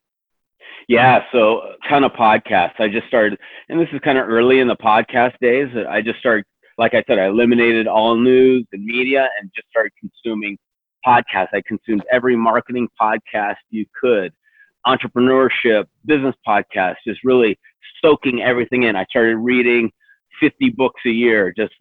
[0.88, 2.80] Yeah, so ton of podcasts.
[2.80, 3.38] I just started,
[3.70, 5.70] and this is kind of early in the podcast days.
[5.88, 6.46] I just started,
[6.80, 10.58] like I said, I eliminated all news and media and just started consuming
[11.06, 11.50] podcasts.
[11.54, 14.34] I consumed every marketing podcast you could
[14.88, 17.60] entrepreneurship, business podcasts, just really
[18.02, 18.96] soaking everything in.
[18.96, 19.92] I started reading
[20.40, 21.74] 50 books a year, just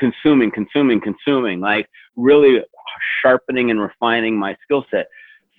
[0.00, 2.60] consuming, consuming, consuming, like really
[3.22, 5.06] sharpening and refining my skill set.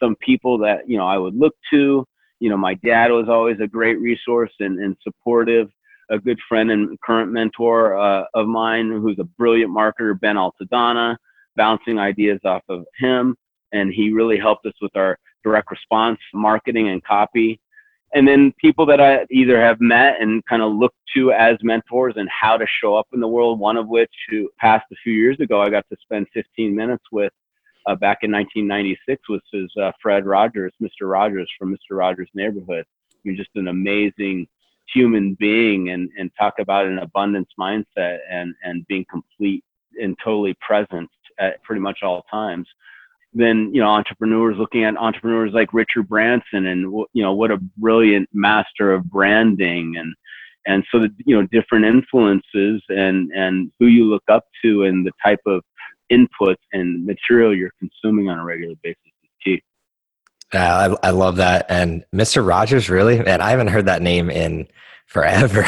[0.01, 2.05] Some people that, you know, I would look to,
[2.41, 5.69] you know, my dad was always a great resource and, and supportive,
[6.09, 11.17] a good friend and current mentor uh, of mine who's a brilliant marketer, Ben Altadonna,
[11.55, 13.35] bouncing ideas off of him.
[13.71, 17.59] And he really helped us with our direct response marketing and copy.
[18.13, 22.13] And then people that I either have met and kind of looked to as mentors
[22.15, 25.13] and how to show up in the world, one of which who passed a few
[25.13, 27.33] years ago, I got to spend 15 minutes with
[27.87, 31.09] uh, back in 1996 was his uh, Fred Rogers, Mr.
[31.09, 31.97] Rogers from Mr.
[31.97, 32.85] Rogers' Neighborhood.
[33.11, 34.47] I mean, just an amazing
[34.95, 39.63] human being and, and talk about an abundance mindset and, and being complete
[40.01, 42.67] and totally present at pretty much all times
[43.35, 47.57] then you know entrepreneurs looking at entrepreneurs like Richard Branson and you know what a
[47.77, 50.15] brilliant master of branding and
[50.65, 55.05] and so the you know different influences and and who you look up to and
[55.05, 55.61] the type of
[56.09, 58.99] input and material you're consuming on a regular basis.
[60.53, 61.65] Yeah, I, I love that.
[61.69, 62.47] And Mr.
[62.47, 64.67] Rogers, really, man, I haven't heard that name in
[65.07, 65.65] forever.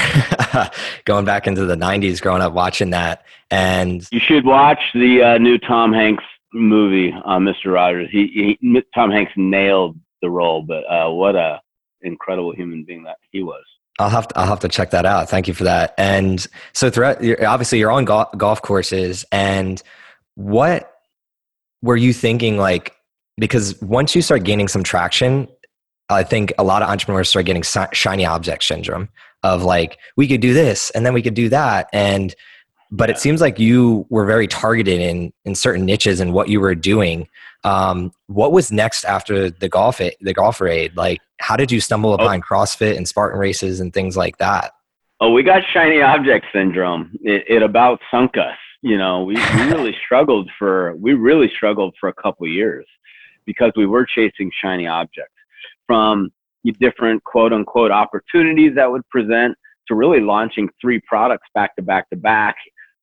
[1.05, 5.37] Going back into the '90s, growing up watching that, and you should watch the uh,
[5.37, 7.73] new Tom Hanks movie on Mr.
[7.73, 8.09] Rogers.
[8.11, 11.61] He, he, Tom Hanks nailed the role, but uh, what a
[12.01, 13.63] incredible human being that he was.
[13.99, 15.29] I'll have to I'll have to check that out.
[15.29, 15.93] Thank you for that.
[15.97, 19.81] And so throughout, obviously, you're on golf, golf courses, and
[20.35, 20.93] what
[21.81, 22.57] were you thinking?
[22.57, 22.95] Like,
[23.37, 25.47] because once you start gaining some traction,
[26.09, 29.09] I think a lot of entrepreneurs start getting shiny object syndrome
[29.43, 32.35] of like we could do this and then we could do that and
[32.89, 36.61] but it seems like you were very targeted in in certain niches and what you
[36.61, 37.27] were doing.
[37.63, 40.95] Um, what was next after the golf the golfer aid?
[40.95, 42.15] Like, how did you stumble oh.
[42.15, 42.41] upon oh.
[42.41, 44.71] CrossFit and Spartan races and things like that?
[45.19, 47.11] Oh, we got shiny object syndrome.
[47.21, 48.57] It, it about sunk us.
[48.81, 52.85] You know, we, we really struggled for we really struggled for a couple years
[53.47, 55.33] because we were chasing shiny objects
[55.87, 56.29] from
[56.79, 59.55] different quote unquote opportunities that would present
[59.87, 62.55] to really launching three products back to back to back.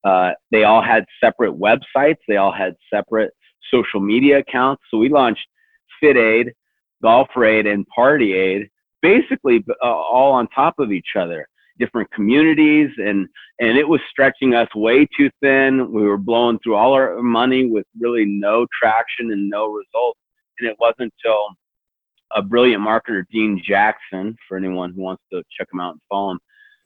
[0.05, 2.19] Uh, they all had separate websites.
[2.29, 3.33] They all had separate
[3.73, 4.83] social media accounts.
[4.91, 5.47] So we launched
[5.99, 6.53] Fit Aid,
[7.03, 8.69] Golf Aid, and Party Aid,
[9.01, 11.47] basically uh, all on top of each other
[11.79, 13.27] different communities and
[13.61, 17.67] and it was stretching us way too thin we were blowing through all our money
[17.67, 20.21] with really no traction and no results
[20.59, 21.39] and it wasn't until
[22.35, 26.33] a brilliant marketer dean jackson for anyone who wants to check him out and follow
[26.33, 26.39] him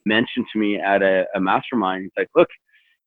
[0.05, 2.49] mentioned to me at a, a mastermind he's like look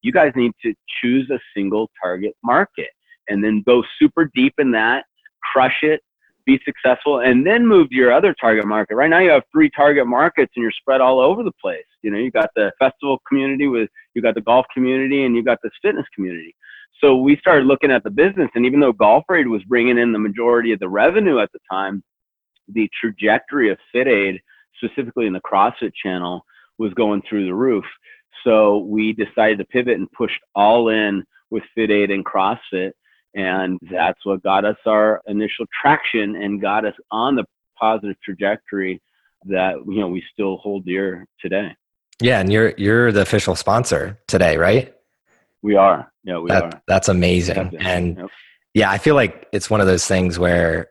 [0.02, 2.90] you guys need to choose a single target market
[3.28, 5.04] and then go super deep in that
[5.42, 6.00] crush it
[6.44, 8.96] be successful and then move to your other target market.
[8.96, 11.84] Right now you have three target markets and you're spread all over the place.
[12.02, 15.42] You know, you got the festival community with you got the golf community and you
[15.42, 16.54] got this fitness community.
[17.02, 20.12] So we started looking at the business and even though Golf Aid was bringing in
[20.12, 22.02] the majority of the revenue at the time,
[22.68, 24.40] the trajectory of Fit Aid,
[24.82, 26.44] specifically in the CrossFit channel,
[26.78, 27.84] was going through the roof.
[28.44, 32.92] So we decided to pivot and pushed all in with Fit Aid and CrossFit
[33.34, 37.44] and that's what got us our initial traction and got us on the
[37.78, 39.00] positive trajectory
[39.44, 41.74] that you know we still hold dear today.
[42.20, 44.94] Yeah, and you're you're the official sponsor today, right?
[45.62, 46.11] We are.
[46.24, 46.82] Yeah, we that, are.
[46.86, 47.54] That's amazing.
[47.54, 47.86] Definitely.
[47.86, 48.26] And yep.
[48.74, 50.88] yeah, I feel like it's one of those things where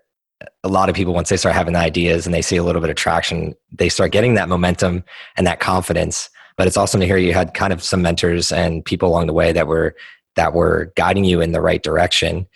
[0.63, 2.82] a lot of people once they start having the ideas and they see a little
[2.82, 5.04] bit of traction, they start getting that momentum
[5.38, 6.30] and that confidence.
[6.58, 9.34] But it's awesome to hear you had kind of some mentors and people along the
[9.34, 9.96] way that were
[10.36, 12.48] that were guiding you in the right direction.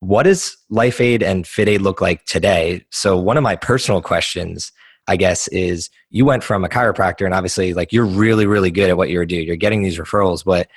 [0.00, 2.84] What does Life Aid and Fit Aid look like today?
[2.90, 4.72] So, one of my personal questions,
[5.08, 8.88] I guess, is you went from a chiropractor, and obviously, like you're really, really good
[8.88, 9.46] at what you're doing.
[9.46, 10.68] You're getting these referrals, but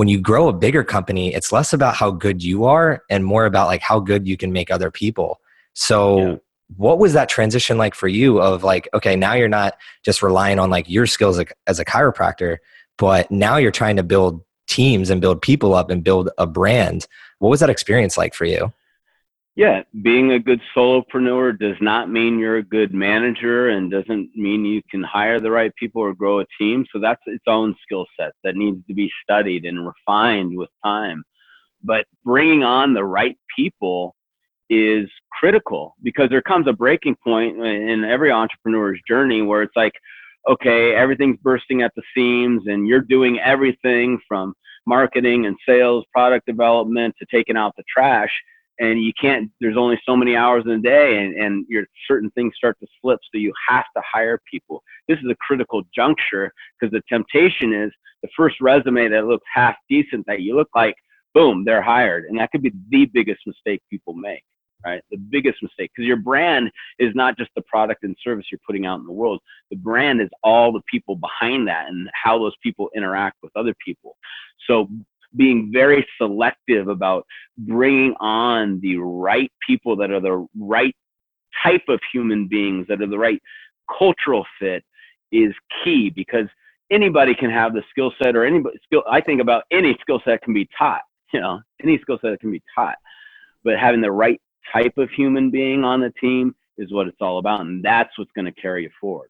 [0.00, 3.44] when you grow a bigger company, it's less about how good you are and more
[3.44, 5.38] about like how good you can make other people.
[5.74, 6.36] So, yeah.
[6.78, 8.40] what was that transition like for you?
[8.40, 12.56] Of like, okay, now you're not just relying on like your skills as a chiropractor,
[12.96, 17.06] but now you're trying to build teams and build people up and build a brand.
[17.40, 18.72] What was that experience like for you?
[19.56, 24.64] Yeah, being a good solopreneur does not mean you're a good manager and doesn't mean
[24.64, 26.86] you can hire the right people or grow a team.
[26.92, 31.24] So that's its own skill set that needs to be studied and refined with time.
[31.82, 34.14] But bringing on the right people
[34.70, 39.92] is critical because there comes a breaking point in every entrepreneur's journey where it's like,
[40.48, 44.54] okay, everything's bursting at the seams and you're doing everything from
[44.86, 48.30] marketing and sales, product development to taking out the trash.
[48.80, 52.30] And you can't, there's only so many hours in a day and, and your certain
[52.30, 53.20] things start to slip.
[53.32, 54.82] So you have to hire people.
[55.06, 59.76] This is a critical juncture because the temptation is the first resume that looks half
[59.88, 60.94] decent that you look like,
[61.34, 62.24] boom, they're hired.
[62.24, 64.42] And that could be the biggest mistake people make
[64.84, 65.02] right?
[65.10, 68.86] The biggest mistake because your brand is not just the product and service you're putting
[68.86, 69.40] out in the world.
[69.70, 73.74] The brand is all the people behind that and how those people interact with other
[73.84, 74.16] people.
[74.66, 74.88] So
[75.36, 77.26] being very selective about
[77.58, 80.94] bringing on the right people that are the right
[81.62, 83.40] type of human beings that are the right
[83.98, 84.84] cultural fit
[85.32, 85.52] is
[85.84, 86.46] key because
[86.90, 90.42] anybody can have the skill set or any skill I think about any skill set
[90.42, 92.96] can be taught, you know, any skill set can be taught.
[93.62, 94.40] But having the right
[94.72, 97.60] type of human being on the team is what it's all about.
[97.60, 99.28] And that's what's going to carry you forward.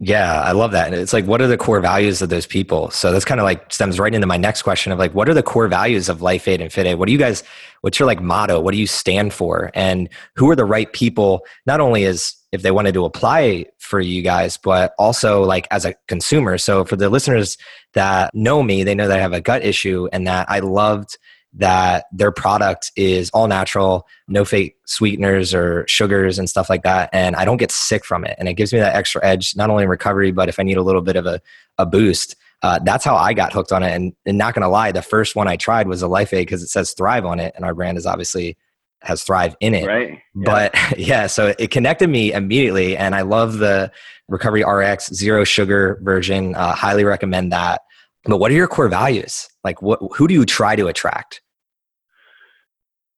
[0.00, 0.86] Yeah, I love that.
[0.86, 2.90] And it's like, what are the core values of those people?
[2.90, 5.34] So that's kind of like stems right into my next question of like, what are
[5.34, 6.98] the core values of Life Aid and Fit Aid?
[6.98, 7.44] What do you guys,
[7.80, 8.60] what's your like motto?
[8.60, 9.70] What do you stand for?
[9.72, 14.00] And who are the right people, not only as if they wanted to apply for
[14.00, 16.58] you guys, but also like as a consumer.
[16.58, 17.56] So for the listeners
[17.92, 21.18] that know me, they know that I have a gut issue and that I loved
[21.56, 27.08] that their product is all natural, no fake sweeteners or sugars and stuff like that.
[27.12, 28.34] And I don't get sick from it.
[28.38, 30.76] And it gives me that extra edge, not only in recovery, but if I need
[30.76, 31.40] a little bit of a,
[31.78, 32.36] a boost.
[32.62, 33.92] Uh, that's how I got hooked on it.
[33.92, 36.46] And, and not going to lie, the first one I tried was a Life Aid
[36.46, 37.52] because it says Thrive on it.
[37.54, 38.56] And our brand is obviously
[39.02, 39.86] has Thrive in it.
[39.86, 40.18] Right.
[40.34, 40.44] Yeah.
[40.44, 42.96] But yeah, so it connected me immediately.
[42.96, 43.92] And I love the
[44.28, 46.54] Recovery RX zero sugar version.
[46.54, 47.82] Uh, highly recommend that.
[48.24, 49.48] But what are your core values?
[49.62, 51.42] Like, what, who do you try to attract?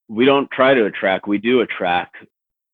[0.08, 2.16] We don't try to attract, we do attract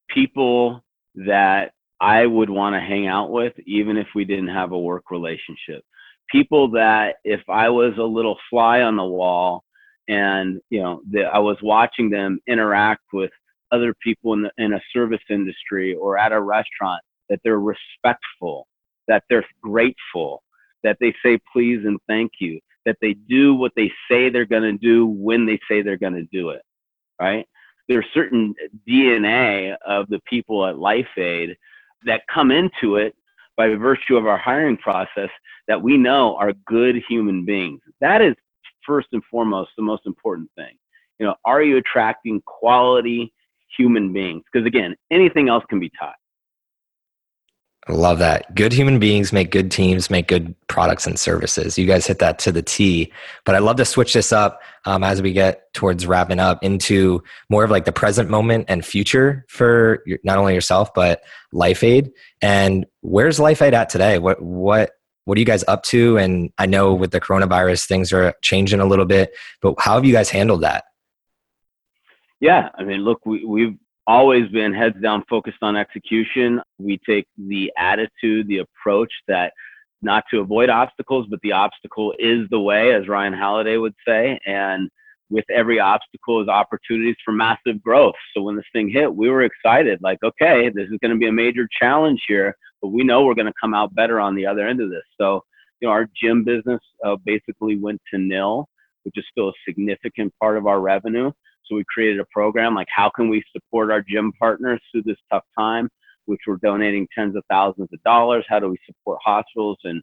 [0.09, 0.83] people
[1.15, 5.11] that I would want to hang out with, even if we didn't have a work
[5.11, 5.85] relationship.
[6.31, 9.65] People that if I was a little fly on the wall
[10.09, 13.31] and you know that I was watching them interact with
[13.71, 18.67] other people in the, in a service industry or at a restaurant, that they're respectful,
[19.09, 20.43] that they're grateful,
[20.83, 24.63] that they say please and thank you, that they do what they say they're going
[24.63, 26.63] to do when they say they're going to do it,
[27.23, 27.47] right?
[27.89, 28.55] There's certain
[28.89, 31.57] DNA of the people at Life Aid
[32.05, 33.15] that come into it
[33.57, 35.29] by virtue of our hiring process
[35.69, 37.81] that we know are good human beings.
[38.01, 38.35] That is
[38.85, 40.77] first and foremost the most important thing.
[41.21, 43.33] You know, are you attracting quality
[43.77, 44.43] human beings?
[44.53, 46.17] Because again, anything else can be taught.
[47.89, 48.55] I love that.
[48.55, 51.77] Good human beings make good teams, make good products and services.
[51.77, 53.13] You guys hit that to the T.
[53.45, 57.25] But I'd love to switch this up um, as we get towards wrapping up into
[57.49, 61.23] more of like the present moment and future for your, not only yourself but
[61.53, 62.13] LifeAid.
[62.41, 64.19] And where's LifeAid at today?
[64.19, 64.93] What what
[65.25, 66.19] what are you guys up to?
[66.19, 69.33] And I know with the coronavirus, things are changing a little bit.
[69.61, 70.85] But how have you guys handled that?
[72.41, 73.77] Yeah, I mean, look, we, we've
[74.07, 76.61] always been heads down focused on execution.
[76.79, 79.53] We take the attitude, the approach that
[80.03, 84.39] not to avoid obstacles, but the obstacle is the way, as Ryan Holiday would say.
[84.47, 84.91] And
[85.31, 88.15] with every obstacle is opportunities for massive growth.
[88.35, 91.29] So when this thing hit, we were excited, like, okay, this is going to be
[91.29, 94.47] a major challenge here, but we know we're going to come out better on the
[94.47, 95.05] other end of this.
[95.21, 95.43] So,
[95.81, 98.69] you know, our gym business uh, basically went to nil,
[99.05, 101.33] which is still a significant part of our revenue.
[101.67, 105.17] So we created a program like how can we support our gym partners through this
[105.31, 105.89] tough time,
[106.27, 108.45] which we're donating tens of thousands of dollars.
[108.49, 110.03] How do we support hospitals and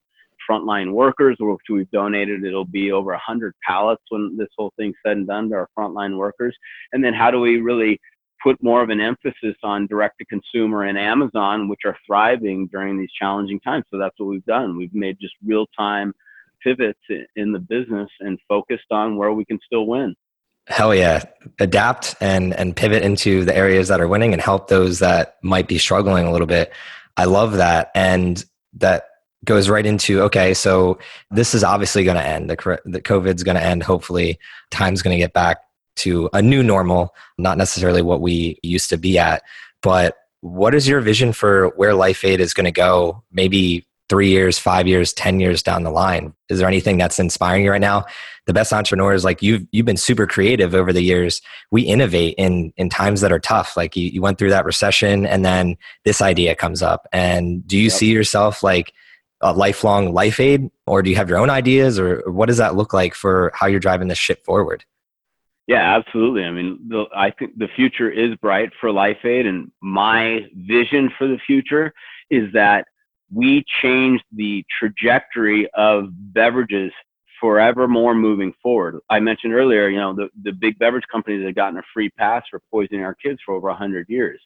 [0.49, 2.43] frontline workers, which we've donated?
[2.43, 6.17] It'll be over 100 pallets when this whole thing's said and done to our frontline
[6.17, 6.55] workers.
[6.93, 7.99] And then how do we really
[8.41, 12.97] put more of an emphasis on direct to consumer and Amazon, which are thriving during
[12.97, 13.85] these challenging times.
[13.91, 14.77] So that's what we've done.
[14.77, 16.13] We've made just real time
[16.63, 16.99] pivots
[17.35, 20.15] in the business and focused on where we can still win.
[20.69, 21.23] Hell yeah.
[21.59, 25.67] Adapt and and pivot into the areas that are winning and help those that might
[25.67, 26.71] be struggling a little bit.
[27.17, 27.91] I love that.
[27.95, 28.43] And
[28.73, 29.05] that
[29.45, 30.99] goes right into okay, so
[31.31, 32.49] this is obviously going to end.
[32.49, 33.83] The, the COVID's going to end.
[33.83, 34.37] Hopefully,
[34.69, 35.59] time's going to get back
[35.97, 39.43] to a new normal, not necessarily what we used to be at.
[39.81, 43.23] But what is your vision for where Life Aid is going to go?
[43.31, 46.33] Maybe three years, five years, 10 years down the line?
[46.49, 48.05] Is there anything that's inspiring you right now?
[48.47, 51.41] The best entrepreneurs, like you've, you've been super creative over the years.
[51.71, 53.77] We innovate in, in times that are tough.
[53.77, 57.07] Like you, you went through that recession and then this idea comes up.
[57.13, 57.93] And do you yep.
[57.93, 58.91] see yourself like
[59.41, 62.75] a lifelong life aid or do you have your own ideas or what does that
[62.75, 64.83] look like for how you're driving this ship forward?
[65.69, 66.45] Yeah, absolutely.
[66.45, 71.11] I mean, the, I think the future is bright for Life Aid, and my vision
[71.15, 71.93] for the future
[72.31, 72.87] is that
[73.33, 76.91] we changed the trajectory of beverages
[77.39, 78.99] forevermore moving forward.
[79.09, 82.43] I mentioned earlier, you know, the, the big beverage companies have gotten a free pass
[82.49, 84.41] for poisoning our kids for over 100 years.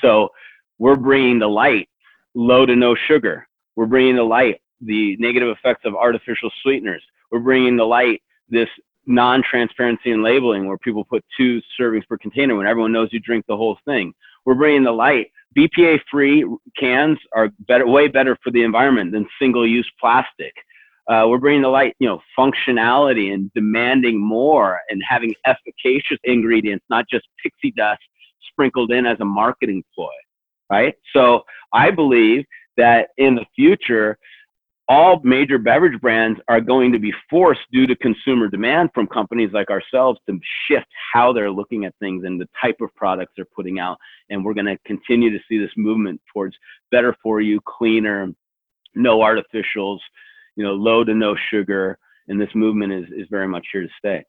[0.00, 0.30] So
[0.78, 1.88] we're bringing the light
[2.34, 3.46] low to no sugar.
[3.76, 7.02] We're bringing the light the negative effects of artificial sweeteners.
[7.30, 8.68] We're bringing the light this
[9.06, 13.44] non-transparency in labeling where people put two servings per container when everyone knows you drink
[13.48, 14.12] the whole thing.
[14.48, 16.42] We're bringing the light BPA free
[16.78, 20.54] cans are better, way better for the environment than single use plastic.
[21.06, 26.82] Uh, we're bringing the light, you know, functionality and demanding more and having efficacious ingredients,
[26.88, 28.00] not just pixie dust
[28.50, 30.08] sprinkled in as a marketing ploy,
[30.70, 30.94] right?
[31.14, 31.42] So
[31.74, 32.46] I believe
[32.78, 34.16] that in the future,
[34.88, 39.50] all major beverage brands are going to be forced due to consumer demand from companies
[39.52, 43.44] like ourselves to shift how they're looking at things and the type of products they're
[43.54, 43.98] putting out.
[44.30, 46.56] And we're going to continue to see this movement towards
[46.90, 48.28] better for you, cleaner,
[48.94, 49.98] no artificials,
[50.56, 51.98] you know, low to no sugar.
[52.28, 54.24] And this movement is, is very much here to stay.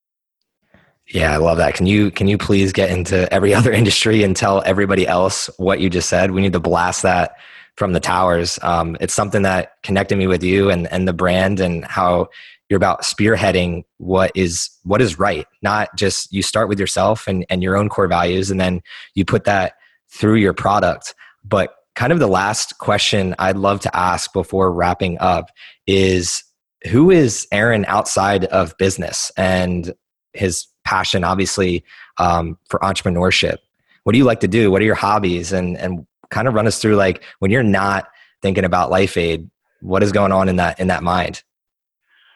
[1.08, 1.74] Yeah, I love that.
[1.74, 5.80] Can you can you please get into every other industry and tell everybody else what
[5.80, 6.32] you just said?
[6.32, 7.38] We need to blast that
[7.80, 8.60] from the towers.
[8.62, 12.28] Um, it's something that connected me with you and, and the brand and how
[12.70, 15.48] you're about spearheading what is what is right.
[15.62, 18.82] Not just you start with yourself and, and your own core values and then
[19.16, 19.76] you put that
[20.10, 21.16] through your product.
[21.46, 25.50] But kind of the last question I'd love to ask before wrapping up
[25.88, 26.44] is
[26.92, 29.94] who is Aaron outside of business and
[30.34, 31.86] his passion obviously
[32.18, 33.58] um, for entrepreneurship?
[34.04, 34.70] What do you like to do?
[34.70, 38.08] What are your hobbies and and kind of run us through like when you're not
[38.42, 39.50] thinking about life aid
[39.82, 41.44] what is going on in that in that mind?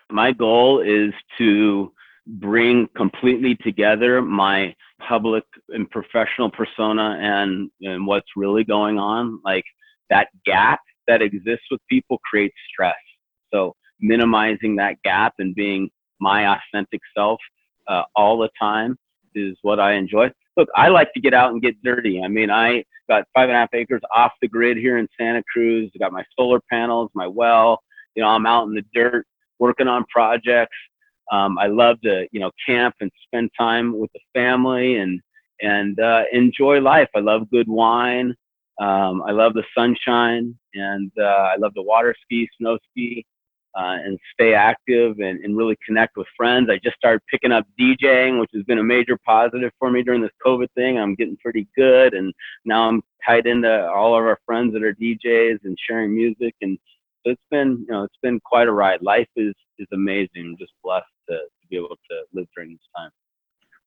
[0.09, 1.91] My goal is to
[2.25, 4.73] bring completely together my
[5.05, 9.39] public and professional persona and and what's really going on.
[9.43, 9.65] Like
[10.09, 12.95] that gap that exists with people creates stress.
[13.53, 15.89] So minimizing that gap and being
[16.19, 17.39] my authentic self
[17.87, 18.97] uh, all the time
[19.35, 20.31] is what I enjoy.
[20.55, 22.21] Look, I like to get out and get dirty.
[22.23, 25.43] I mean, I got five and a half acres off the grid here in Santa
[25.51, 25.91] Cruz.
[25.95, 27.81] I got my solar panels, my well.
[28.15, 29.25] You know, I'm out in the dirt
[29.59, 30.75] working on projects.
[31.31, 35.19] Um, I love to, you know, camp and spend time with the family and
[35.61, 37.09] and uh, enjoy life.
[37.15, 38.35] I love good wine.
[38.81, 43.25] Um, I love the sunshine, and uh, I love the water ski, snow ski,
[43.75, 46.69] uh, and stay active and, and really connect with friends.
[46.69, 50.21] I just started picking up DJing, which has been a major positive for me during
[50.21, 50.97] this COVID thing.
[50.97, 52.33] I'm getting pretty good, and
[52.65, 56.77] now I'm tied into all of our friends that are DJs and sharing music, and
[57.25, 59.01] so it's been, you know, it's been quite a ride.
[59.01, 60.29] Life is is amazing.
[60.37, 63.09] I'm just blessed to, to be able to live during this time.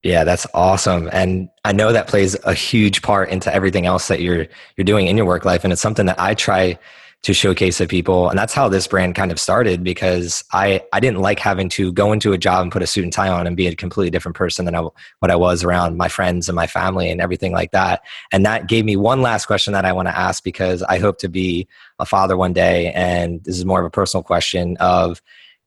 [0.02, 1.08] Yeah, that's awesome.
[1.12, 5.06] And I know that plays a huge part into everything else that you're you're doing
[5.06, 6.78] in your work life and it's something that I try
[7.22, 8.28] to showcase to people.
[8.28, 11.92] And that's how this brand kind of started because I I didn't like having to
[11.92, 14.10] go into a job and put a suit and tie on and be a completely
[14.10, 14.80] different person than I,
[15.18, 18.02] what I was around my friends and my family and everything like that.
[18.30, 21.18] And that gave me one last question that I want to ask because I hope
[21.18, 21.66] to be
[21.98, 22.92] a father one day.
[22.92, 25.20] And this is more of a personal question of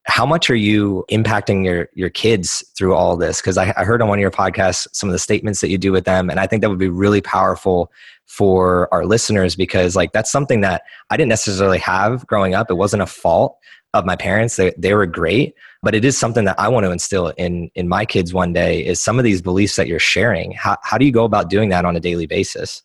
[0.05, 3.41] how much are you impacting your your kids through all this?
[3.41, 5.77] Because I, I, heard on one of your podcasts some of the statements that you
[5.77, 7.91] do with them and i think that would be really powerful
[8.29, 12.69] for our listeners because like that's something that i didn't necessarily have growing up.
[12.69, 13.57] It wasn't a fault
[13.93, 14.55] of my parents.
[14.55, 17.87] They, they were great but it is something that i want to instill in in
[17.87, 20.51] my kids one day is some of these beliefs that you're sharing.
[20.51, 22.83] How, how do you go about doing that on a daily basis?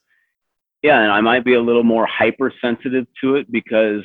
[0.82, 4.02] Yeah and i might be a little more hypersensitive to it because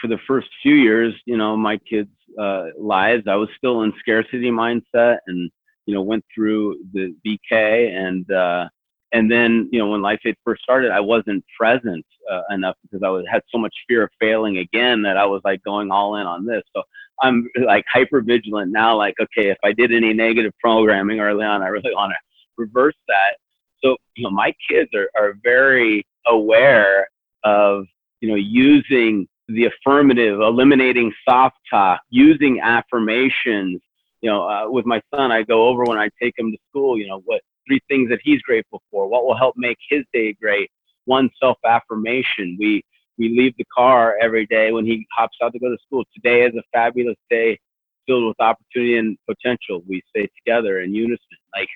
[0.00, 3.92] for the first few years you know my kids uh, lives, I was still in
[3.98, 5.50] scarcity mindset and,
[5.86, 8.68] you know, went through the BK and, uh,
[9.12, 13.02] and then, you know, when Life Aid first started, I wasn't present uh, enough because
[13.04, 16.16] I was, had so much fear of failing again that I was like going all
[16.16, 16.62] in on this.
[16.74, 16.82] So
[17.20, 18.96] I'm like hyper vigilant now.
[18.96, 22.16] Like, okay, if I did any negative programming early on, I really want to
[22.56, 23.36] reverse that.
[23.84, 27.06] So, you know, my kids are, are very aware
[27.44, 27.84] of,
[28.20, 33.82] you know, using the affirmative, eliminating soft talk, using affirmations.
[34.22, 36.96] You know, uh, with my son, I go over when I take him to school,
[36.96, 40.34] you know, what three things that he's grateful for, what will help make his day
[40.34, 40.70] great.
[41.04, 42.56] One self affirmation.
[42.58, 42.84] We,
[43.18, 46.04] we leave the car every day when he hops out to go to school.
[46.14, 47.58] Today is a fabulous day
[48.06, 49.82] filled with opportunity and potential.
[49.88, 51.18] We say together in unison,
[51.54, 51.68] like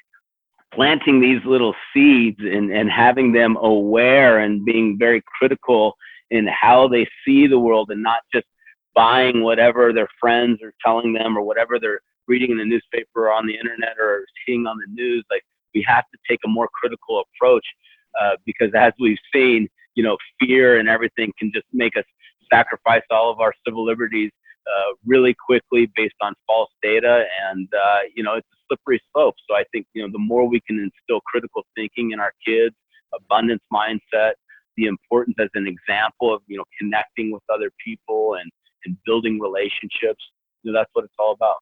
[0.74, 5.94] planting these little seeds and, and having them aware and being very critical
[6.30, 8.46] in how they see the world and not just
[8.94, 13.32] buying whatever their friends are telling them or whatever they're reading in the newspaper or
[13.32, 15.24] on the internet or seeing on the news.
[15.30, 15.42] Like
[15.74, 17.64] we have to take a more critical approach
[18.20, 22.04] uh, because as we've seen, you know, fear and everything can just make us
[22.52, 24.30] sacrifice all of our civil liberties
[24.66, 27.24] uh, really quickly based on false data.
[27.50, 29.34] And, uh, you know, it's a slippery slope.
[29.48, 32.74] So I think, you know, the more we can instill critical thinking in our kids,
[33.14, 34.32] abundance mindset,
[34.76, 38.50] the importance as an example of you know connecting with other people and
[38.84, 40.22] and building relationships
[40.62, 41.56] you know, that's what it's all about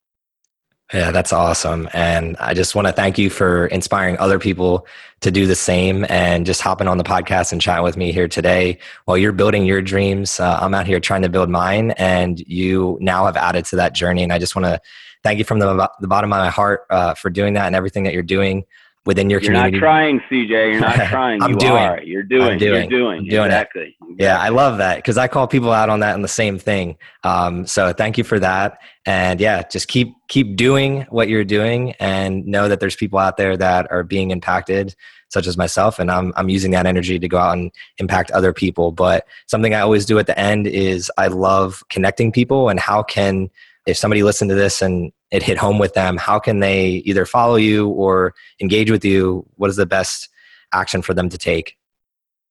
[0.92, 4.86] yeah that's awesome and i just want to thank you for inspiring other people
[5.20, 8.28] to do the same and just hopping on the podcast and chatting with me here
[8.28, 8.78] today.
[9.06, 12.98] While you're building your dreams uh, i'm out here trying to build mine and you
[13.00, 14.80] now have added to that journey and i just want to
[15.22, 18.04] thank you from the, the bottom of my heart uh, for doing that and everything
[18.04, 18.64] that you're doing
[19.06, 19.76] within your you're community.
[19.76, 20.48] You're not trying, CJ.
[20.48, 21.42] You're not trying.
[21.42, 21.72] I'm you doing.
[21.72, 22.02] Are.
[22.02, 22.42] You're doing.
[22.42, 22.90] I'm doing.
[22.90, 23.18] You're doing.
[23.18, 23.96] I'm doing exactly.
[24.00, 24.16] It.
[24.18, 26.96] Yeah, I love that because I call people out on that and the same thing.
[27.22, 28.78] Um, so thank you for that.
[29.06, 33.36] And yeah, just keep keep doing what you're doing, and know that there's people out
[33.36, 34.94] there that are being impacted,
[35.28, 35.98] such as myself.
[35.98, 38.92] And I'm I'm using that energy to go out and impact other people.
[38.92, 43.02] But something I always do at the end is I love connecting people and how
[43.02, 43.50] can
[43.86, 47.26] if somebody listened to this and it hit home with them, how can they either
[47.26, 49.44] follow you or engage with you?
[49.56, 50.28] What is the best
[50.72, 51.76] action for them to take?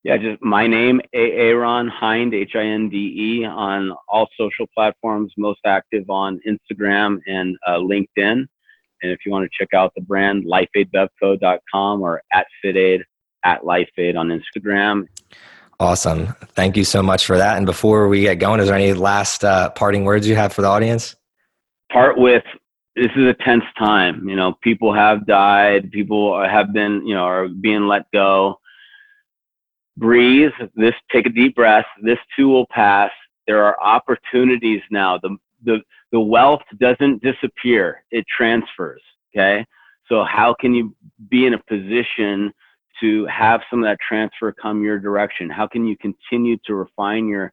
[0.03, 2.97] Yeah, just my name, Aaron Hinde, H I N D
[3.41, 8.45] E, on all social platforms, most active on Instagram and uh, LinkedIn.
[9.01, 13.03] And if you want to check out the brand, lifeaidbevco.com or at FitAid,
[13.45, 15.07] at LifeAid on Instagram.
[15.79, 16.27] Awesome.
[16.49, 17.55] Thank you so much for that.
[17.55, 20.61] And before we get going, is there any last uh, parting words you have for
[20.61, 21.15] the audience?
[21.91, 22.43] Part with
[22.95, 24.27] this is a tense time.
[24.27, 28.59] You know, people have died, people have been, you know, are being let go.
[29.97, 30.51] Breathe.
[30.75, 30.93] This.
[31.11, 31.85] Take a deep breath.
[32.01, 33.11] This too will pass.
[33.47, 35.19] There are opportunities now.
[35.19, 35.81] The the
[36.11, 38.03] the wealth doesn't disappear.
[38.11, 39.01] It transfers.
[39.35, 39.65] Okay.
[40.07, 40.95] So how can you
[41.29, 42.51] be in a position
[42.99, 45.49] to have some of that transfer come your direction?
[45.49, 47.51] How can you continue to refine your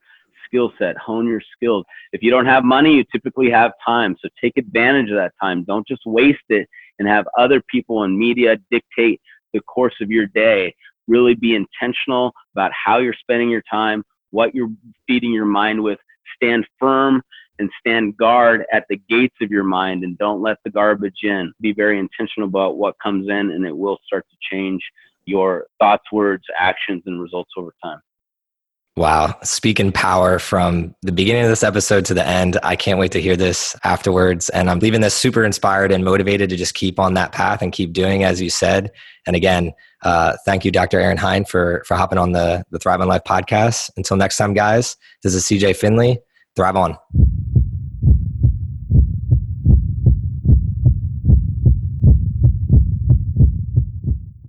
[0.50, 1.84] skill set, hone your skills?
[2.12, 4.16] If you don't have money, you typically have time.
[4.20, 5.64] So take advantage of that time.
[5.64, 9.20] Don't just waste it and have other people and media dictate
[9.52, 10.74] the course of your day.
[11.08, 14.70] Really be intentional about how you're spending your time, what you're
[15.06, 15.98] feeding your mind with.
[16.36, 17.22] Stand firm
[17.58, 21.52] and stand guard at the gates of your mind and don't let the garbage in.
[21.60, 24.82] Be very intentional about what comes in and it will start to change
[25.26, 28.00] your thoughts, words, actions, and results over time.
[29.00, 29.34] Wow.
[29.42, 32.58] Speaking power from the beginning of this episode to the end.
[32.62, 34.50] I can't wait to hear this afterwards.
[34.50, 37.72] And I'm leaving this super inspired and motivated to just keep on that path and
[37.72, 38.90] keep doing as you said.
[39.26, 39.72] And again,
[40.02, 41.00] uh, thank you, Dr.
[41.00, 43.90] Aaron Hinde, for, for hopping on the, the Thrive on Life podcast.
[43.96, 46.18] Until next time, guys, this is CJ Finley.
[46.54, 46.98] Thrive on.